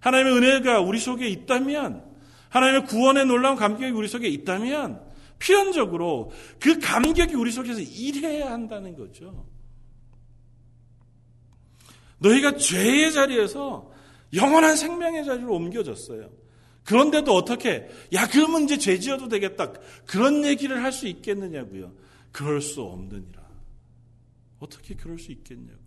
하나님의 0.00 0.36
은혜가 0.36 0.80
우리 0.80 0.98
속에 0.98 1.28
있다면 1.28 2.04
하나님의 2.48 2.86
구원의 2.86 3.26
놀라운 3.26 3.56
감격이 3.56 3.92
우리 3.92 4.08
속에 4.08 4.28
있다면 4.28 5.00
필연적으로 5.38 6.32
그 6.58 6.78
감격이 6.78 7.34
우리 7.34 7.50
속에서 7.50 7.80
일해야 7.80 8.50
한다는 8.50 8.96
거죠. 8.96 9.46
너희가 12.20 12.56
죄의 12.56 13.12
자리에서 13.12 13.90
영원한 14.34 14.76
생명의 14.76 15.24
자리로 15.24 15.54
옮겨졌어요. 15.54 16.30
그런데도 16.84 17.34
어떻게, 17.34 17.88
야, 18.14 18.26
그러면 18.28 18.62
이제 18.64 18.78
죄 18.78 18.98
지어도 18.98 19.28
되겠다. 19.28 19.72
그런 20.06 20.44
얘기를 20.44 20.82
할 20.82 20.92
수 20.92 21.06
있겠느냐고요. 21.06 21.92
그럴 22.32 22.60
수 22.60 22.82
없느니라. 22.82 23.40
어떻게 24.60 24.94
그럴 24.94 25.18
수 25.18 25.32
있겠냐고요. 25.32 25.78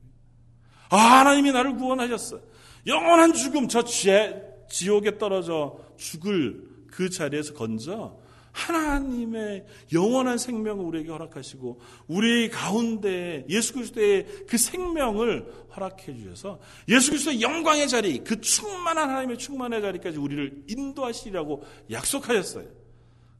아, 0.89 0.97
하나님이 1.19 1.51
나를 1.51 1.75
구원하셨어. 1.75 2.41
영원한 2.85 3.33
죽음, 3.33 3.67
저 3.67 3.83
죄, 3.83 4.41
지옥에 4.69 5.17
떨어져 5.17 5.79
죽을 5.97 6.63
그 6.87 7.09
자리에서 7.09 7.53
건져 7.53 8.19
하나님의 8.53 9.65
영원한 9.91 10.37
생명을 10.37 10.85
우리에게 10.85 11.09
허락하시고 11.09 11.81
우리 12.07 12.49
가운데 12.49 13.45
예수 13.49 13.73
그리스도의 13.73 14.45
그 14.47 14.57
생명을 14.57 15.51
허락해 15.75 16.15
주셔서 16.15 16.59
예수 16.87 17.11
그리스도의 17.11 17.41
영광의 17.41 17.89
자리, 17.89 18.23
그 18.23 18.39
충만한 18.39 19.09
하나님의 19.09 19.37
충만의 19.37 19.81
자리까지 19.81 20.17
우리를 20.17 20.65
인도하시리라고 20.67 21.63
약속하셨어요. 21.91 22.67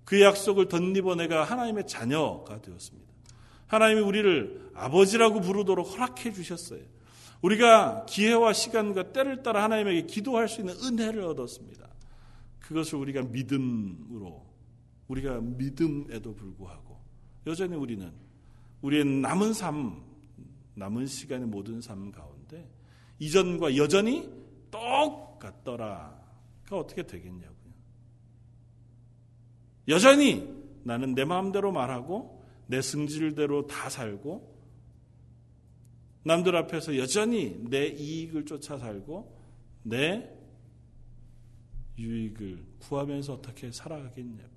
그 0.03 0.19
약속을 0.19 0.67
덧입어 0.67 1.15
내가 1.15 1.43
하나님의 1.43 1.87
자녀가 1.87 2.59
되었습니다. 2.61 3.13
하나님이 3.67 4.01
우리를 4.01 4.71
아버지라고 4.73 5.41
부르도록 5.41 5.93
허락해 5.93 6.33
주셨어요. 6.33 6.81
우리가 7.41 8.05
기회와 8.07 8.53
시간과 8.53 9.11
때를 9.11 9.43
따라 9.43 9.63
하나님에게 9.63 10.07
기도할 10.07 10.47
수 10.47 10.61
있는 10.61 10.75
은혜를 10.83 11.21
얻었습니다. 11.23 11.87
그것을 12.59 12.97
우리가 12.97 13.21
믿음으로 13.23 14.52
우리가 15.13 15.41
믿음에도 15.41 16.33
불구하고 16.33 16.97
여전히 17.45 17.75
우리는 17.75 18.11
우리의 18.81 19.05
남은 19.05 19.53
삶, 19.53 20.03
남은 20.75 21.07
시간의 21.07 21.47
모든 21.47 21.81
삶 21.81 22.11
가운데 22.11 22.67
이전과 23.19 23.77
여전히 23.77 24.29
똑같더라가 24.71 26.21
어떻게 26.71 27.03
되겠냐고요. 27.03 27.53
여전히 29.87 30.49
나는 30.83 31.13
내 31.13 31.25
마음대로 31.25 31.71
말하고 31.71 32.43
내 32.67 32.81
승질대로 32.81 33.67
다 33.67 33.89
살고 33.89 34.51
남들 36.23 36.55
앞에서 36.55 36.97
여전히 36.97 37.61
내 37.69 37.87
이익을 37.87 38.45
쫓아 38.45 38.77
살고 38.77 39.37
내 39.83 40.29
유익을 41.99 42.65
구하면서 42.79 43.33
어떻게 43.33 43.71
살아가겠냐고. 43.71 44.52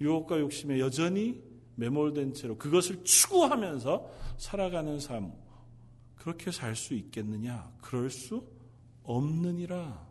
유혹과 0.00 0.40
욕심에 0.40 0.78
여전히 0.80 1.42
매몰된 1.76 2.34
채로 2.34 2.56
그것을 2.56 3.04
추구하면서 3.04 4.10
살아가는 4.38 4.98
삶, 5.00 5.32
그렇게 6.16 6.50
살 6.50 6.74
수 6.76 6.94
있겠느냐? 6.94 7.72
그럴 7.80 8.10
수 8.10 8.46
없느니라. 9.02 10.08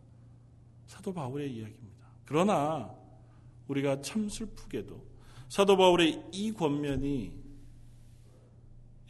사도 0.86 1.12
바울의 1.12 1.52
이야기입니다. 1.52 2.06
그러나 2.24 2.94
우리가 3.68 4.00
참 4.00 4.28
슬프게도 4.28 5.04
사도 5.48 5.76
바울의 5.76 6.22
이 6.32 6.52
권면이 6.52 7.32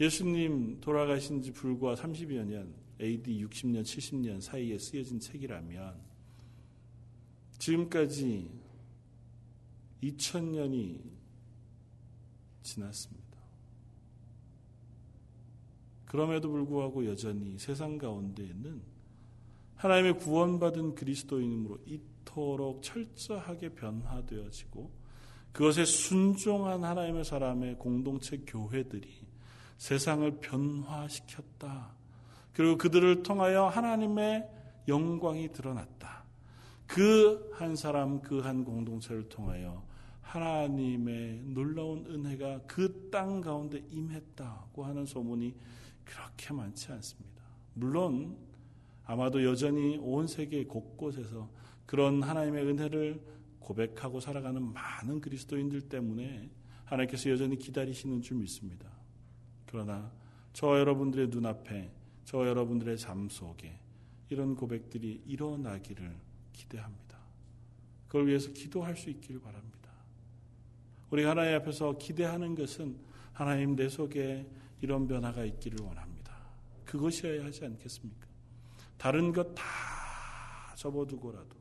예수님 0.00 0.80
돌아가신 0.80 1.42
지 1.42 1.52
불과 1.52 1.94
30여 1.94 2.44
년, 2.44 2.74
AD 3.00 3.44
60년, 3.46 3.82
70년 3.82 4.40
사이에 4.40 4.78
쓰여진 4.78 5.20
책이라면 5.20 5.94
지금까지 7.58 8.50
2000년이 10.02 11.00
지났습니다. 12.62 13.24
그럼에도 16.06 16.48
불구하고 16.50 17.06
여전히 17.06 17.58
세상 17.58 17.98
가운데에는 17.98 18.82
하나님의 19.76 20.18
구원받은 20.18 20.94
그리스도인으로 20.94 21.78
이토록 21.86 22.82
철저하게 22.82 23.70
변화되어지고 23.70 24.90
그것에 25.52 25.84
순종한 25.84 26.84
하나님의 26.84 27.24
사람의 27.24 27.78
공동체 27.78 28.38
교회들이 28.38 29.08
세상을 29.78 30.40
변화시켰다. 30.40 31.94
그리고 32.52 32.78
그들을 32.78 33.22
통하여 33.22 33.66
하나님의 33.66 34.48
영광이 34.88 35.52
드러났다. 35.52 36.23
그 36.86 37.50
한 37.54 37.76
사람, 37.76 38.20
그 38.20 38.40
한 38.40 38.64
공동체를 38.64 39.28
통하여 39.28 39.84
하나님의 40.22 41.42
놀라운 41.44 42.04
은혜가 42.06 42.62
그 42.66 43.10
땅 43.10 43.40
가운데 43.40 43.82
임했다고 43.90 44.84
하는 44.84 45.06
소문이 45.06 45.54
그렇게 46.04 46.52
많지 46.52 46.90
않습니다. 46.92 47.42
물론 47.74 48.36
아마도 49.04 49.44
여전히 49.44 49.98
온 49.98 50.26
세계 50.26 50.64
곳곳에서 50.64 51.48
그런 51.86 52.22
하나님의 52.22 52.64
은혜를 52.66 53.22
고백하고 53.60 54.20
살아가는 54.20 54.60
많은 54.72 55.20
그리스도인들 55.20 55.82
때문에 55.82 56.50
하나님께서 56.84 57.30
여전히 57.30 57.56
기다리시는 57.58 58.20
줄 58.22 58.38
믿습니다. 58.38 58.90
그러나 59.66 60.12
저 60.52 60.78
여러분들의 60.78 61.28
눈앞에 61.28 61.90
저 62.24 62.46
여러분들의 62.46 62.98
삶 62.98 63.28
속에 63.28 63.78
이런 64.28 64.54
고백들이 64.54 65.22
일어나기를 65.26 66.14
기대합니다. 66.54 67.18
그걸 68.06 68.28
위해서 68.28 68.50
기도할 68.52 68.96
수 68.96 69.10
있기를 69.10 69.42
바랍니다. 69.42 69.90
우리 71.10 71.24
하나님 71.24 71.54
앞에서 71.56 71.98
기대하는 71.98 72.54
것은 72.54 72.96
하나님 73.32 73.76
내 73.76 73.90
속에 73.90 74.48
이런 74.80 75.06
변화가 75.06 75.44
있기를 75.44 75.84
원합니다. 75.84 76.34
그것이어야 76.86 77.44
하지 77.44 77.66
않겠습니까? 77.66 78.26
다른 78.96 79.32
것 79.32 79.54
다 79.54 79.62
접어두고라도 80.76 81.56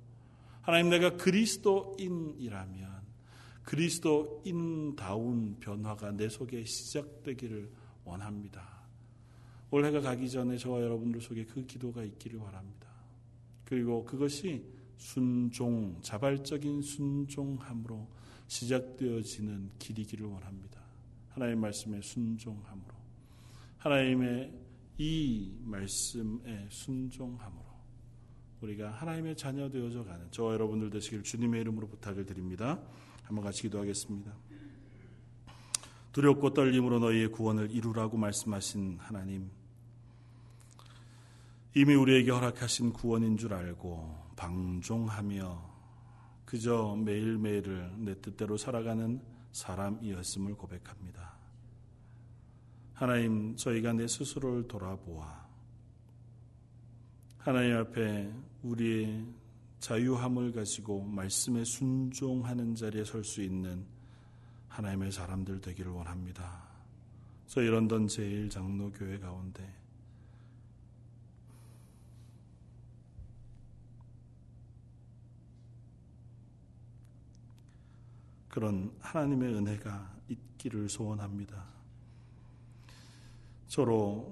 하나님 0.62 0.90
내가 0.90 1.16
그리스도인이라면 1.18 3.04
그리스도인다운 3.64 5.58
변화가 5.60 6.12
내 6.12 6.30
속에 6.30 6.64
시작되기를 6.66 7.72
원합니다. 8.06 8.84
올해가 9.72 10.02
가기 10.02 10.30
전에 10.30 10.58
저와 10.58 10.82
여러분들 10.82 11.22
속에 11.22 11.46
그 11.46 11.66
기도가 11.66 12.04
있기를 12.04 12.40
바랍니다. 12.40 12.88
그리고 13.66 14.04
그것이 14.04 14.64
순종, 14.98 16.00
자발적인 16.02 16.82
순종함으로 16.82 18.08
시작되어지는 18.48 19.72
길이기를 19.80 20.26
원합니다. 20.26 20.82
하나님의 21.30 21.60
말씀에 21.60 22.02
순종함으로. 22.02 22.94
하나님의 23.78 24.54
이 24.98 25.52
말씀에 25.64 26.68
순종함으로 26.70 27.66
우리가 28.62 28.92
하나님의 28.92 29.36
자녀 29.36 29.70
되어져 29.70 30.06
가는 30.06 30.32
저와 30.32 30.54
여러분들 30.54 30.90
되시길 30.90 31.24
주님의 31.24 31.62
이름으로 31.62 31.88
부탁을 31.88 32.26
드립니다. 32.26 32.80
한번 33.24 33.44
같이 33.44 33.64
기도하겠습니다. 33.64 34.34
두렵고 36.14 36.54
떨림으로 36.54 37.00
너희의 37.00 37.30
구원을 37.30 37.72
이루라고 37.72 38.18
말씀하신 38.18 39.00
하나님. 39.00 39.50
이미 41.76 41.96
우리에게 41.96 42.30
허락하신 42.30 42.94
구원인 42.94 43.36
줄 43.36 43.54
알고 43.54 44.23
방종하며 44.36 45.74
그저 46.46 46.96
매일매일을 46.96 47.94
내 47.98 48.20
뜻대로 48.22 48.58
살아가는 48.58 49.22
사람이었음을 49.52 50.56
고백합니다. 50.56 51.34
하나님, 52.94 53.56
저희가 53.56 53.94
내 53.94 54.08
스스로를 54.08 54.68
돌아보아 54.68 55.44
하나님 57.38 57.78
앞에 57.78 58.32
우리의 58.62 59.26
자유함을 59.80 60.54
가지고 60.54 61.04
말씀에 61.04 61.64
순종하는 61.66 62.76
자리에 62.76 63.04
설 63.04 63.24
수 63.24 63.42
있는 63.42 63.86
하나님의 64.70 65.12
사람들 65.12 65.60
되기를 65.62 65.92
원합니다. 65.92 66.64
저희 67.48 67.68
런던 67.68 68.08
제1장로교회 68.08 69.20
가운데 69.20 69.83
그런 78.54 78.92
하나님의 79.00 79.52
은혜가 79.52 80.16
있기를 80.30 80.88
소원합니다. 80.88 81.66
저로 83.66 84.32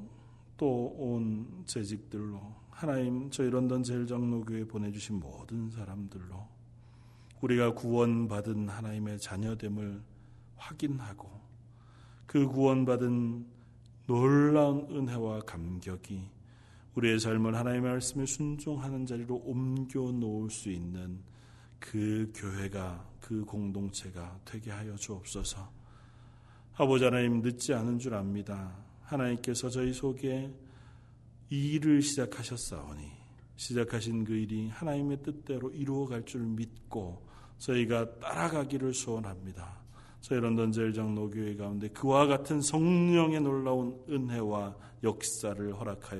또 0.57 0.93
온 0.95 1.63
재직들로 1.65 2.39
하나님 2.69 3.31
저희 3.31 3.49
런던 3.49 3.81
제일장로교회 3.81 4.65
보내주신 4.65 5.19
모든 5.19 5.71
사람들로 5.71 6.47
우리가 7.41 7.73
구원받은 7.73 8.69
하나님의 8.69 9.17
자녀됨을 9.17 10.03
확인하고 10.55 11.27
그 12.27 12.45
구원받은 12.45 13.47
놀라운 14.05 14.87
은혜와 14.91 15.39
감격이 15.39 16.29
우리의 16.93 17.19
삶을 17.19 17.55
하나님의 17.55 17.91
말씀에 17.93 18.27
순종하는 18.27 19.07
자리로 19.07 19.41
옮겨 19.45 20.11
놓을 20.11 20.51
수 20.51 20.69
있는 20.69 21.23
그 21.81 22.31
교회가 22.33 23.09
그 23.19 23.43
공동체가 23.43 24.39
되게 24.45 24.71
하여 24.71 24.95
주옵소서. 24.95 25.69
아버지 26.75 27.03
하나님 27.03 27.41
늦지 27.41 27.73
않은 27.73 27.99
줄 27.99 28.13
압니다. 28.13 28.77
하나님께서 29.01 29.69
저희 29.69 29.91
속에 29.91 30.53
이 31.49 31.73
일을 31.73 32.01
시작하셨사오니 32.01 33.11
시작하신 33.57 34.23
그 34.23 34.33
일이 34.33 34.69
하나님의 34.69 35.21
뜻대로 35.21 35.69
이루어갈 35.71 36.23
줄 36.23 36.41
믿고 36.41 37.27
저희가 37.57 38.19
따라가기를 38.19 38.93
소원합니다. 38.93 39.81
저희 40.21 40.39
런던 40.39 40.71
제일장로교회 40.71 41.55
가운데 41.55 41.89
그와 41.89 42.27
같은 42.27 42.61
성령의 42.61 43.41
놀라운 43.41 43.99
은혜와 44.07 44.75
역사를 45.03 45.73
허락하여 45.73 46.19